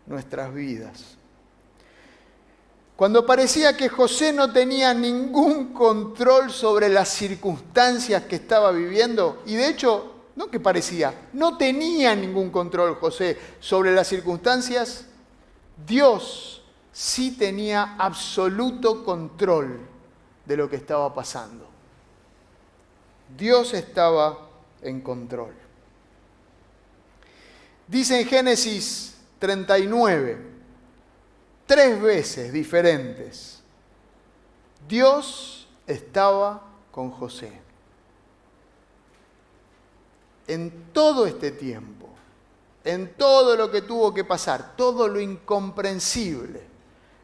nuestras 0.06 0.52
vidas. 0.54 1.19
Cuando 3.00 3.24
parecía 3.24 3.78
que 3.78 3.88
José 3.88 4.30
no 4.30 4.52
tenía 4.52 4.92
ningún 4.92 5.72
control 5.72 6.50
sobre 6.50 6.90
las 6.90 7.08
circunstancias 7.08 8.24
que 8.24 8.36
estaba 8.36 8.72
viviendo, 8.72 9.42
y 9.46 9.54
de 9.54 9.68
hecho, 9.68 10.16
no 10.36 10.50
que 10.50 10.60
parecía, 10.60 11.28
no 11.32 11.56
tenía 11.56 12.14
ningún 12.14 12.50
control 12.50 12.96
José 12.96 13.38
sobre 13.58 13.94
las 13.94 14.06
circunstancias, 14.06 15.06
Dios 15.86 16.62
sí 16.92 17.30
tenía 17.38 17.94
absoluto 17.96 19.02
control 19.02 19.80
de 20.44 20.56
lo 20.58 20.68
que 20.68 20.76
estaba 20.76 21.14
pasando. 21.14 21.66
Dios 23.34 23.72
estaba 23.72 24.46
en 24.82 25.00
control. 25.00 25.54
Dice 27.88 28.20
en 28.20 28.28
Génesis 28.28 29.14
39, 29.38 30.59
tres 31.70 32.02
veces 32.02 32.52
diferentes, 32.52 33.60
Dios 34.88 35.68
estaba 35.86 36.62
con 36.90 37.12
José. 37.12 37.52
En 40.48 40.90
todo 40.92 41.26
este 41.26 41.52
tiempo, 41.52 42.08
en 42.82 43.14
todo 43.14 43.54
lo 43.54 43.70
que 43.70 43.82
tuvo 43.82 44.12
que 44.12 44.24
pasar, 44.24 44.74
todo 44.74 45.06
lo 45.06 45.20
incomprensible, 45.20 46.60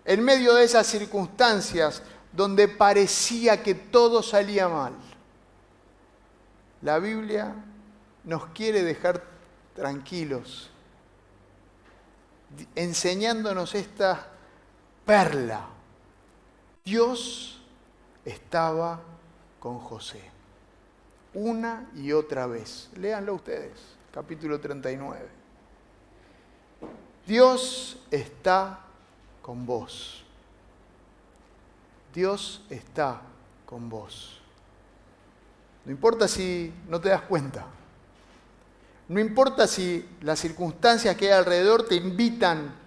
en 0.05 0.23
medio 0.23 0.55
de 0.55 0.63
esas 0.63 0.87
circunstancias 0.87 2.05
donde 2.31 2.69
parecía 2.69 3.65
que 3.65 3.75
todo 3.75 4.23
salía 4.23 4.69
mal, 4.69 4.93
la 6.83 7.01
Biblia 7.01 7.53
nos 8.23 8.47
quiere 8.51 8.85
dejar 8.85 9.25
tranquilos, 9.75 10.71
enseñándonos 12.77 13.75
esta 13.75 14.35
perla. 15.07 15.69
Dios 16.85 17.63
estaba 18.25 19.01
con 19.61 19.79
José. 19.79 20.21
Una 21.33 21.89
y 21.95 22.13
otra 22.13 22.47
vez. 22.47 22.91
Léanlo 22.97 23.35
ustedes, 23.35 23.73
capítulo 24.13 24.61
39. 24.61 25.27
Dios 27.27 27.99
está 28.11 28.81
con 29.41 29.65
vos. 29.65 30.25
Dios 32.13 32.65
está 32.69 33.21
con 33.65 33.89
vos. 33.89 34.41
No 35.85 35.93
importa 35.93 36.27
si 36.27 36.73
no 36.89 37.01
te 37.01 37.11
das 37.11 37.23
cuenta. 37.23 37.65
No 39.09 39.21
importa 39.21 39.69
si 39.69 40.09
las 40.23 40.41
circunstancias 40.41 41.17
que 41.17 41.27
hay 41.27 41.39
alrededor 41.39 41.87
te 41.87 41.95
invitan 41.95 42.86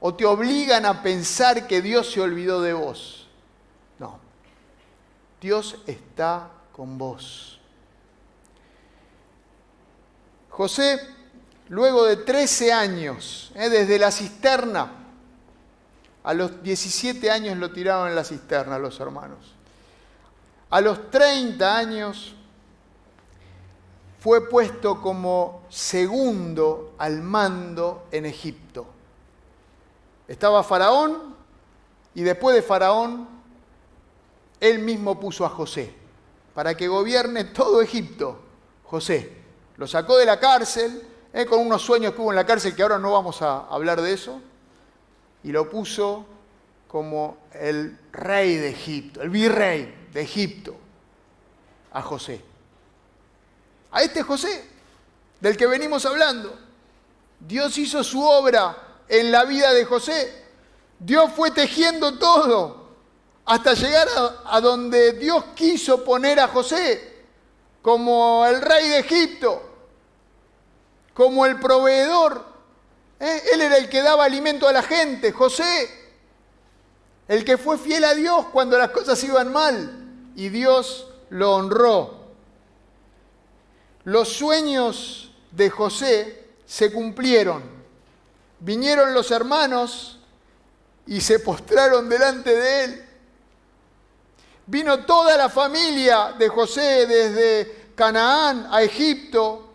o 0.00 0.14
te 0.14 0.24
obligan 0.24 0.84
a 0.86 1.02
pensar 1.02 1.66
que 1.66 1.80
Dios 1.80 2.10
se 2.10 2.20
olvidó 2.20 2.60
de 2.60 2.72
vos. 2.72 3.26
No, 3.98 4.18
Dios 5.40 5.78
está 5.86 6.50
con 6.72 6.98
vos. 6.98 7.58
José, 10.50 11.00
luego 11.68 12.04
de 12.04 12.16
13 12.16 12.72
años, 12.72 13.52
eh, 13.54 13.68
desde 13.68 13.98
la 13.98 14.10
cisterna, 14.10 14.90
a 16.24 16.34
los 16.34 16.62
17 16.62 17.30
años 17.30 17.56
lo 17.56 17.70
tiraron 17.72 18.08
en 18.08 18.14
la 18.14 18.24
cisterna 18.24 18.78
los 18.78 18.98
hermanos. 19.00 19.54
A 20.70 20.80
los 20.80 21.10
30 21.10 21.76
años 21.76 22.34
fue 24.18 24.48
puesto 24.48 25.00
como 25.00 25.62
segundo 25.68 26.94
al 26.98 27.22
mando 27.22 28.08
en 28.10 28.26
Egipto. 28.26 28.95
Estaba 30.28 30.62
Faraón 30.62 31.34
y 32.14 32.22
después 32.22 32.56
de 32.56 32.62
Faraón, 32.62 33.28
él 34.60 34.78
mismo 34.80 35.20
puso 35.20 35.44
a 35.44 35.48
José 35.48 35.94
para 36.54 36.76
que 36.76 36.88
gobierne 36.88 37.44
todo 37.44 37.82
Egipto. 37.82 38.40
José 38.84 39.36
lo 39.76 39.86
sacó 39.86 40.16
de 40.16 40.24
la 40.24 40.40
cárcel, 40.40 41.02
eh, 41.32 41.44
con 41.44 41.60
unos 41.60 41.82
sueños 41.82 42.14
que 42.14 42.20
hubo 42.22 42.32
en 42.32 42.36
la 42.36 42.46
cárcel 42.46 42.74
que 42.74 42.82
ahora 42.82 42.98
no 42.98 43.12
vamos 43.12 43.42
a 43.42 43.66
hablar 43.66 44.00
de 44.00 44.12
eso, 44.12 44.40
y 45.42 45.52
lo 45.52 45.68
puso 45.68 46.24
como 46.88 47.36
el 47.52 47.98
rey 48.12 48.56
de 48.56 48.70
Egipto, 48.70 49.20
el 49.20 49.28
virrey 49.28 50.08
de 50.12 50.22
Egipto, 50.22 50.74
a 51.92 52.00
José. 52.00 52.42
A 53.90 54.02
este 54.02 54.22
José, 54.22 54.66
del 55.40 55.56
que 55.56 55.66
venimos 55.66 56.06
hablando. 56.06 56.58
Dios 57.38 57.76
hizo 57.76 58.02
su 58.02 58.22
obra 58.22 58.85
en 59.08 59.30
la 59.30 59.44
vida 59.44 59.72
de 59.72 59.84
José. 59.84 60.44
Dios 60.98 61.30
fue 61.34 61.50
tejiendo 61.50 62.18
todo 62.18 62.86
hasta 63.44 63.74
llegar 63.74 64.08
a, 64.44 64.60
donde 64.60 65.12
Dios 65.12 65.44
quiso 65.54 66.04
poner 66.04 66.40
a 66.40 66.48
José 66.48 67.14
como 67.82 68.44
el 68.44 68.60
rey 68.60 68.88
de 68.88 68.98
Egipto, 68.98 69.62
como 71.14 71.46
el 71.46 71.60
proveedor. 71.60 72.44
¿Eh? 73.20 73.42
Él 73.52 73.60
era 73.62 73.76
el 73.76 73.88
que 73.88 74.02
daba 74.02 74.24
alimento 74.24 74.66
a 74.66 74.72
la 74.72 74.82
gente, 74.82 75.32
José, 75.32 75.88
el 77.28 77.44
que 77.44 77.56
fue 77.56 77.78
fiel 77.78 78.04
a 78.04 78.14
Dios 78.14 78.46
cuando 78.52 78.76
las 78.76 78.90
cosas 78.90 79.22
iban 79.22 79.52
mal 79.52 80.32
y 80.34 80.48
Dios 80.48 81.08
lo 81.30 81.54
honró. 81.54 82.26
Los 84.04 84.28
sueños 84.28 85.32
de 85.52 85.70
José 85.70 86.46
se 86.66 86.92
cumplieron 86.92 87.75
vinieron 88.60 89.14
los 89.14 89.30
hermanos 89.30 90.18
y 91.06 91.20
se 91.20 91.38
postraron 91.38 92.08
delante 92.08 92.54
de 92.54 92.84
él. 92.84 93.08
Vino 94.66 95.04
toda 95.04 95.36
la 95.36 95.48
familia 95.48 96.34
de 96.36 96.48
José 96.48 97.06
desde 97.06 97.90
Canaán 97.94 98.68
a 98.70 98.82
Egipto 98.82 99.72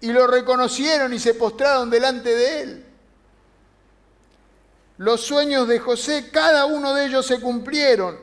y 0.00 0.12
lo 0.12 0.26
reconocieron 0.26 1.12
y 1.14 1.18
se 1.18 1.34
postraron 1.34 1.88
delante 1.88 2.34
de 2.34 2.60
él. 2.60 2.86
Los 4.98 5.22
sueños 5.22 5.66
de 5.66 5.78
José, 5.78 6.30
cada 6.30 6.66
uno 6.66 6.94
de 6.94 7.06
ellos 7.06 7.26
se 7.26 7.40
cumplieron. 7.40 8.18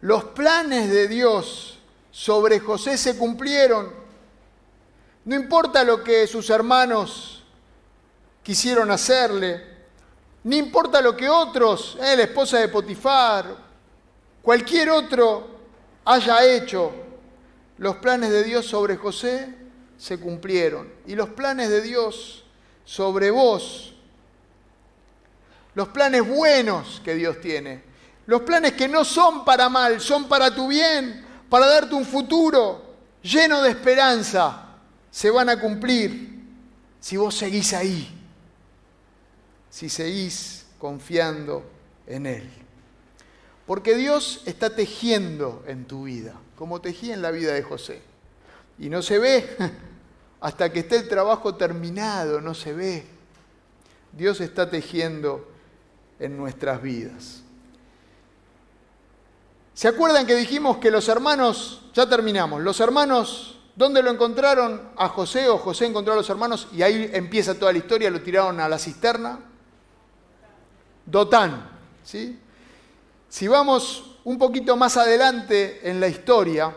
Los 0.00 0.24
planes 0.24 0.90
de 0.90 1.08
Dios 1.08 1.78
sobre 2.10 2.60
José 2.60 2.96
se 2.96 3.16
cumplieron. 3.16 3.92
No 5.24 5.34
importa 5.34 5.84
lo 5.84 6.02
que 6.02 6.26
sus 6.26 6.48
hermanos 6.50 7.37
quisieron 8.48 8.90
hacerle, 8.90 9.62
ni 10.44 10.56
importa 10.56 11.02
lo 11.02 11.14
que 11.14 11.28
otros, 11.28 11.98
eh, 12.00 12.16
la 12.16 12.22
esposa 12.22 12.56
de 12.56 12.68
Potifar, 12.68 13.54
cualquier 14.40 14.88
otro 14.88 15.48
haya 16.06 16.42
hecho, 16.46 16.90
los 17.76 17.96
planes 17.96 18.30
de 18.30 18.44
Dios 18.44 18.64
sobre 18.64 18.96
José 18.96 19.54
se 19.98 20.18
cumplieron. 20.18 20.90
Y 21.06 21.14
los 21.14 21.28
planes 21.28 21.68
de 21.68 21.82
Dios 21.82 22.46
sobre 22.86 23.30
vos, 23.30 23.94
los 25.74 25.88
planes 25.88 26.26
buenos 26.26 27.02
que 27.04 27.16
Dios 27.16 27.42
tiene, 27.42 27.82
los 28.24 28.40
planes 28.40 28.72
que 28.72 28.88
no 28.88 29.04
son 29.04 29.44
para 29.44 29.68
mal, 29.68 30.00
son 30.00 30.26
para 30.26 30.54
tu 30.54 30.68
bien, 30.68 31.22
para 31.50 31.66
darte 31.66 31.94
un 31.94 32.06
futuro 32.06 32.82
lleno 33.20 33.60
de 33.60 33.68
esperanza, 33.68 34.78
se 35.10 35.28
van 35.28 35.50
a 35.50 35.60
cumplir 35.60 36.46
si 36.98 37.18
vos 37.18 37.36
seguís 37.36 37.74
ahí 37.74 38.14
si 39.78 39.88
seguís 39.88 40.66
confiando 40.80 41.62
en 42.08 42.26
Él. 42.26 42.50
Porque 43.64 43.94
Dios 43.94 44.42
está 44.44 44.74
tejiendo 44.74 45.62
en 45.68 45.84
tu 45.84 46.02
vida, 46.02 46.34
como 46.56 46.80
tejía 46.80 47.14
en 47.14 47.22
la 47.22 47.30
vida 47.30 47.52
de 47.52 47.62
José. 47.62 48.02
Y 48.80 48.88
no 48.88 49.02
se 49.02 49.20
ve 49.20 49.56
hasta 50.40 50.72
que 50.72 50.80
esté 50.80 50.96
el 50.96 51.08
trabajo 51.08 51.54
terminado, 51.54 52.40
no 52.40 52.54
se 52.54 52.72
ve. 52.72 53.06
Dios 54.10 54.40
está 54.40 54.68
tejiendo 54.68 55.48
en 56.18 56.36
nuestras 56.36 56.82
vidas. 56.82 57.42
¿Se 59.74 59.86
acuerdan 59.86 60.26
que 60.26 60.34
dijimos 60.34 60.78
que 60.78 60.90
los 60.90 61.08
hermanos, 61.08 61.84
ya 61.94 62.08
terminamos, 62.08 62.62
los 62.62 62.80
hermanos, 62.80 63.60
¿dónde 63.76 64.02
lo 64.02 64.10
encontraron? 64.10 64.90
A 64.96 65.08
José 65.08 65.48
o 65.48 65.56
José 65.56 65.86
encontró 65.86 66.14
a 66.14 66.16
los 66.16 66.28
hermanos 66.28 66.66
y 66.72 66.82
ahí 66.82 67.08
empieza 67.12 67.56
toda 67.56 67.70
la 67.70 67.78
historia, 67.78 68.10
lo 68.10 68.20
tiraron 68.22 68.58
a 68.58 68.68
la 68.68 68.76
cisterna. 68.80 69.44
Dotán. 71.10 71.68
¿sí? 72.04 72.38
Si 73.28 73.48
vamos 73.48 74.18
un 74.24 74.38
poquito 74.38 74.76
más 74.76 74.96
adelante 74.96 75.80
en 75.88 76.00
la 76.00 76.08
historia, 76.08 76.74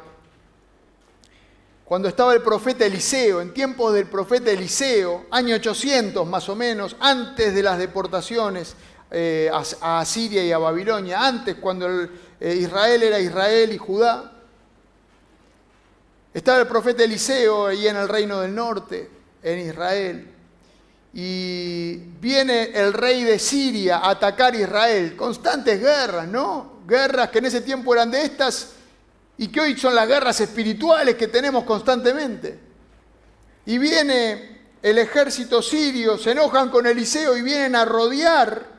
cuando 1.84 2.08
estaba 2.08 2.34
el 2.34 2.42
profeta 2.42 2.86
Eliseo, 2.86 3.42
en 3.42 3.54
tiempos 3.54 3.94
del 3.94 4.08
profeta 4.08 4.50
Eliseo, 4.50 5.26
año 5.32 5.56
800 5.56 6.26
más 6.26 6.48
o 6.48 6.56
menos, 6.56 6.96
antes 7.02 7.54
de 7.54 7.62
las 7.62 7.78
deportaciones 7.78 8.76
eh, 9.12 9.52
a, 9.82 10.00
Asiria 10.00 10.46
y 10.46 10.54
a 10.54 10.58
Babilonia, 10.58 11.28
antes 11.28 11.56
cuando 11.56 11.90
eh, 11.90 12.56
Israel 12.56 13.04
era 13.04 13.20
Israel 13.20 13.74
y 13.74 13.78
Judá, 13.78 14.32
estaba 16.34 16.60
el 16.60 16.68
profeta 16.68 17.04
Eliseo 17.04 17.68
ahí 17.68 17.86
en 17.86 17.98
el 17.98 18.08
reino 18.08 18.40
del 18.40 18.56
norte, 18.56 19.10
en 19.44 19.60
Israel, 19.60 20.31
y 21.14 21.96
viene 22.20 22.72
el 22.74 22.94
rey 22.94 23.24
de 23.24 23.38
Siria 23.38 23.98
a 23.98 24.12
atacar 24.12 24.56
Israel. 24.56 25.16
Constantes 25.16 25.80
guerras, 25.80 26.28
¿no? 26.28 26.80
Guerras 26.88 27.30
que 27.30 27.40
en 27.40 27.46
ese 27.46 27.62
tiempo 27.62 27.94
eran 27.94 28.12
de 28.12 28.24
estas 28.24 28.74
y 29.38 29.48
que 29.48 29.60
hoy 29.60 29.78
son 29.78 29.96
las 29.96 30.08
guerras 30.08 30.40
espirituales 30.40 31.16
que 31.16 31.28
tenemos 31.28 31.64
constantemente. 31.64 32.60
Y 33.66 33.78
viene 33.78 34.62
el 34.82 34.98
ejército 34.98 35.62
sirio, 35.62 36.18
se 36.18 36.32
enojan 36.32 36.70
con 36.70 36.86
Eliseo 36.88 37.38
y 37.38 37.42
vienen 37.42 37.76
a 37.76 37.86
rodear 37.86 38.72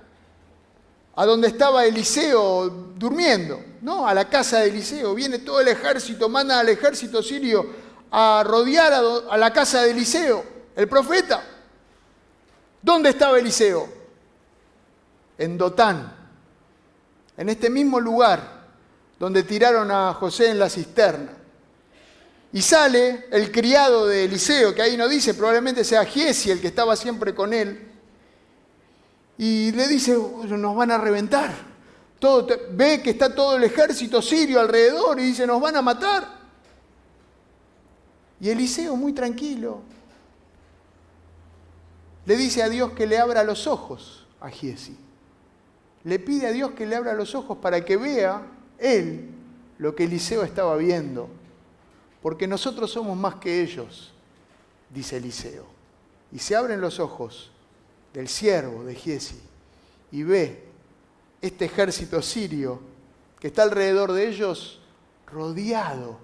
a 1.14 1.26
donde 1.26 1.48
estaba 1.48 1.84
Eliseo 1.84 2.70
durmiendo, 2.96 3.62
¿no? 3.82 4.08
A 4.08 4.14
la 4.14 4.28
casa 4.28 4.60
de 4.60 4.70
Eliseo. 4.70 5.14
Viene 5.14 5.40
todo 5.40 5.60
el 5.60 5.68
ejército, 5.68 6.28
manda 6.28 6.58
al 6.58 6.68
ejército 6.68 7.22
sirio 7.22 7.66
a 8.10 8.42
rodear 8.46 8.92
a, 9.30 9.36
la 9.36 9.52
casa 9.52 9.82
de 9.82 9.90
Eliseo, 9.90 10.44
el 10.74 10.88
profeta. 10.88 11.42
¿Dónde 12.82 13.10
estaba 13.10 13.38
Eliseo? 13.38 13.88
En 15.38 15.56
Dotán, 15.56 16.12
en 17.36 17.48
este 17.48 17.70
mismo 17.70 18.00
lugar 18.00 18.62
donde 19.18 19.44
tiraron 19.44 19.90
a 19.90 20.12
José 20.14 20.50
en 20.50 20.58
la 20.58 20.68
cisterna. 20.68 21.30
Y 22.52 22.60
sale 22.60 23.26
el 23.30 23.52
criado 23.52 24.06
de 24.06 24.24
Eliseo, 24.24 24.74
que 24.74 24.82
ahí 24.82 24.96
no 24.96 25.08
dice, 25.08 25.32
probablemente 25.32 25.84
sea 25.84 26.04
Giesi 26.04 26.50
el 26.50 26.60
que 26.60 26.66
estaba 26.66 26.96
siempre 26.96 27.34
con 27.34 27.52
él, 27.52 27.88
y 29.38 29.72
le 29.72 29.88
dice, 29.88 30.12
nos 30.12 30.76
van 30.76 30.90
a 30.90 30.98
reventar. 30.98 31.54
Todo, 32.18 32.46
ve 32.72 33.00
que 33.00 33.10
está 33.10 33.34
todo 33.34 33.56
el 33.56 33.64
ejército 33.64 34.20
sirio 34.20 34.60
alrededor 34.60 35.18
y 35.18 35.24
dice, 35.24 35.46
nos 35.46 35.60
van 35.60 35.76
a 35.76 35.82
matar. 35.82 36.28
Y 38.40 38.50
Eliseo, 38.50 38.96
muy 38.96 39.12
tranquilo, 39.12 39.82
le 42.24 42.36
dice 42.36 42.62
a 42.62 42.68
Dios 42.68 42.92
que 42.92 43.06
le 43.06 43.18
abra 43.18 43.44
los 43.44 43.66
ojos 43.66 44.26
a 44.40 44.50
Giesi. 44.50 44.96
Le 46.04 46.18
pide 46.18 46.48
a 46.48 46.52
Dios 46.52 46.72
que 46.72 46.86
le 46.86 46.96
abra 46.96 47.14
los 47.14 47.34
ojos 47.34 47.58
para 47.58 47.84
que 47.84 47.96
vea 47.96 48.42
él 48.78 49.30
lo 49.78 49.94
que 49.94 50.04
Eliseo 50.04 50.42
estaba 50.42 50.76
viendo. 50.76 51.28
Porque 52.20 52.46
nosotros 52.46 52.90
somos 52.90 53.16
más 53.16 53.36
que 53.36 53.62
ellos, 53.62 54.12
dice 54.90 55.16
Eliseo. 55.16 55.66
Y 56.32 56.38
se 56.38 56.56
abren 56.56 56.80
los 56.80 57.00
ojos 57.00 57.50
del 58.12 58.28
siervo 58.28 58.84
de 58.84 58.94
Giesi 58.94 59.40
y 60.10 60.22
ve 60.22 60.64
este 61.40 61.64
ejército 61.64 62.22
sirio 62.22 62.80
que 63.40 63.48
está 63.48 63.64
alrededor 63.64 64.12
de 64.12 64.28
ellos 64.28 64.80
rodeado 65.26 66.18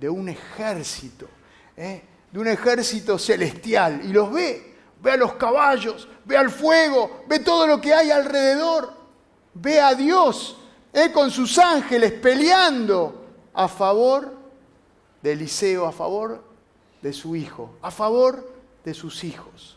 de 0.00 0.08
un 0.08 0.28
ejército, 0.28 1.28
¿eh? 1.76 2.02
de 2.30 2.38
un 2.38 2.48
ejército 2.48 3.18
celestial. 3.18 4.00
Y 4.04 4.08
los 4.08 4.32
ve, 4.32 4.71
ve 5.02 5.10
a 5.10 5.16
los 5.16 5.34
caballos, 5.34 6.08
ve 6.24 6.36
al 6.36 6.50
fuego, 6.50 7.24
ve 7.28 7.40
todo 7.40 7.66
lo 7.66 7.80
que 7.80 7.92
hay 7.92 8.10
alrededor, 8.10 8.92
ve 9.52 9.80
a 9.80 9.94
Dios 9.94 10.56
¿eh? 10.92 11.10
con 11.12 11.30
sus 11.30 11.58
ángeles 11.58 12.12
peleando 12.12 13.24
a 13.52 13.66
favor 13.66 14.32
de 15.20 15.32
Eliseo, 15.32 15.86
a 15.86 15.92
favor 15.92 16.42
de 17.02 17.12
su 17.12 17.34
hijo, 17.34 17.74
a 17.82 17.90
favor 17.90 18.48
de 18.84 18.94
sus 18.94 19.24
hijos. 19.24 19.76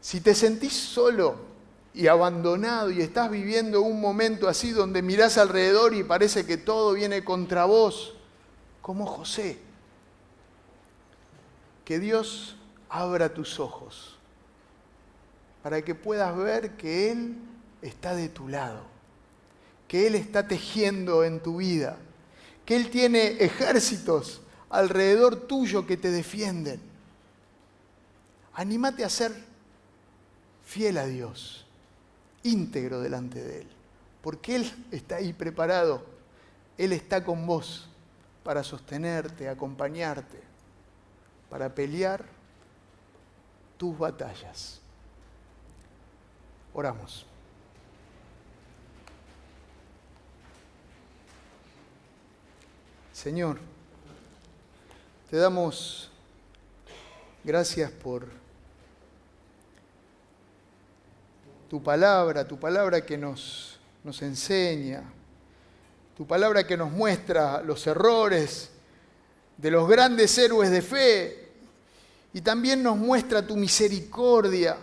Si 0.00 0.20
te 0.20 0.32
sentís 0.36 0.74
solo 0.74 1.34
y 1.92 2.06
abandonado 2.06 2.92
y 2.92 3.00
estás 3.00 3.28
viviendo 3.28 3.80
un 3.82 4.00
momento 4.00 4.48
así 4.48 4.70
donde 4.70 5.02
mirás 5.02 5.38
alrededor 5.38 5.94
y 5.94 6.04
parece 6.04 6.46
que 6.46 6.56
todo 6.56 6.92
viene 6.92 7.24
contra 7.24 7.64
vos, 7.64 8.14
como 8.80 9.06
José, 9.06 9.65
que 11.86 12.00
Dios 12.00 12.56
abra 12.90 13.32
tus 13.32 13.60
ojos 13.60 14.18
para 15.62 15.82
que 15.82 15.94
puedas 15.94 16.36
ver 16.36 16.76
que 16.76 17.12
Él 17.12 17.36
está 17.80 18.14
de 18.14 18.28
tu 18.28 18.48
lado, 18.48 18.82
que 19.86 20.08
Él 20.08 20.16
está 20.16 20.48
tejiendo 20.48 21.22
en 21.22 21.40
tu 21.40 21.58
vida, 21.58 21.96
que 22.64 22.74
Él 22.74 22.90
tiene 22.90 23.42
ejércitos 23.42 24.42
alrededor 24.68 25.46
tuyo 25.46 25.86
que 25.86 25.96
te 25.96 26.10
defienden. 26.10 26.80
Anímate 28.54 29.04
a 29.04 29.08
ser 29.08 29.32
fiel 30.64 30.98
a 30.98 31.06
Dios, 31.06 31.66
íntegro 32.42 33.00
delante 33.00 33.42
de 33.42 33.60
Él, 33.60 33.68
porque 34.22 34.56
Él 34.56 34.86
está 34.90 35.16
ahí 35.16 35.32
preparado, 35.32 36.04
Él 36.78 36.92
está 36.92 37.22
con 37.24 37.46
vos 37.46 37.88
para 38.42 38.64
sostenerte, 38.64 39.48
acompañarte, 39.48 40.45
para 41.50 41.74
pelear 41.74 42.24
tus 43.76 43.96
batallas. 43.96 44.80
Oramos. 46.74 47.26
Señor, 53.12 53.58
te 55.30 55.36
damos 55.38 56.10
gracias 57.42 57.90
por 57.90 58.26
tu 61.70 61.82
palabra, 61.82 62.46
tu 62.46 62.58
palabra 62.58 63.04
que 63.04 63.16
nos, 63.16 63.78
nos 64.04 64.20
enseña, 64.22 65.02
tu 66.16 66.26
palabra 66.26 66.66
que 66.66 66.76
nos 66.76 66.90
muestra 66.90 67.62
los 67.62 67.86
errores 67.86 68.70
de 69.56 69.70
los 69.70 69.88
grandes 69.88 70.36
héroes 70.38 70.70
de 70.70 70.82
fe 70.82 71.48
y 72.32 72.40
también 72.40 72.82
nos 72.82 72.96
muestra 72.96 73.46
tu 73.46 73.56
misericordia. 73.56 74.76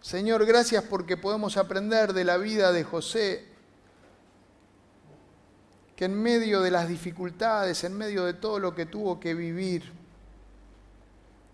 Señor, 0.00 0.44
gracias 0.46 0.84
porque 0.84 1.16
podemos 1.16 1.56
aprender 1.56 2.12
de 2.12 2.24
la 2.24 2.36
vida 2.36 2.72
de 2.72 2.84
José, 2.84 3.46
que 5.96 6.06
en 6.06 6.20
medio 6.20 6.60
de 6.60 6.70
las 6.70 6.88
dificultades, 6.88 7.84
en 7.84 7.94
medio 7.94 8.24
de 8.24 8.34
todo 8.34 8.58
lo 8.58 8.74
que 8.74 8.86
tuvo 8.86 9.20
que 9.20 9.34
vivir, 9.34 9.92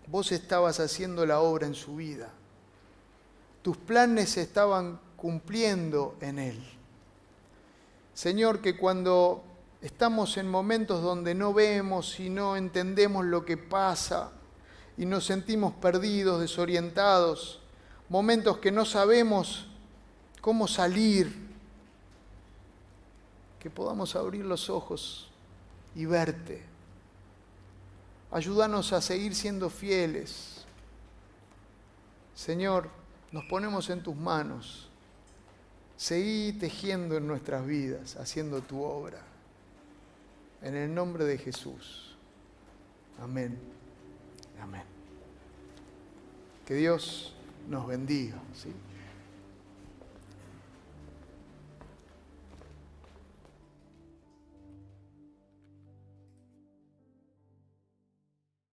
vos 0.07 0.31
estabas 0.31 0.79
haciendo 0.79 1.25
la 1.25 1.39
obra 1.39 1.67
en 1.67 1.75
su 1.75 1.95
vida 1.95 2.33
tus 3.61 3.77
planes 3.77 4.31
se 4.31 4.41
estaban 4.41 4.99
cumpliendo 5.15 6.17
en 6.19 6.39
Él. 6.39 6.59
Señor, 8.13 8.61
que 8.61 8.75
cuando 8.75 9.43
estamos 9.81 10.37
en 10.37 10.47
momentos 10.47 11.01
donde 11.01 11.33
no 11.33 11.53
vemos 11.53 12.19
y 12.19 12.29
no 12.29 12.55
entendemos 12.55 13.25
lo 13.25 13.43
que 13.45 13.57
pasa 13.57 14.31
y 14.97 15.05
nos 15.05 15.25
sentimos 15.25 15.73
perdidos, 15.73 16.39
desorientados, 16.39 17.59
momentos 18.09 18.59
que 18.59 18.71
no 18.71 18.85
sabemos 18.85 19.67
cómo 20.41 20.67
salir, 20.67 21.49
que 23.59 23.69
podamos 23.69 24.15
abrir 24.15 24.45
los 24.45 24.69
ojos 24.69 25.29
y 25.95 26.05
verte. 26.05 26.63
Ayúdanos 28.31 28.93
a 28.93 29.01
seguir 29.01 29.35
siendo 29.35 29.69
fieles. 29.69 30.65
Señor, 32.35 32.89
nos 33.31 33.45
ponemos 33.45 33.89
en 33.89 34.01
tus 34.01 34.15
manos. 34.15 34.89
Seguí 35.97 36.53
tejiendo 36.53 37.17
en 37.17 37.27
nuestras 37.27 37.65
vidas, 37.65 38.15
haciendo 38.15 38.61
tu 38.61 38.81
obra. 38.81 39.30
En 40.61 40.75
el 40.75 40.93
nombre 40.93 41.25
de 41.25 41.37
Jesús. 41.37 42.15
Amén. 43.19 43.57
Amén. 44.61 44.83
Que 46.65 46.75
Dios 46.75 47.35
nos 47.67 47.87
bendiga. 47.87 48.37
¿sí? 48.53 48.71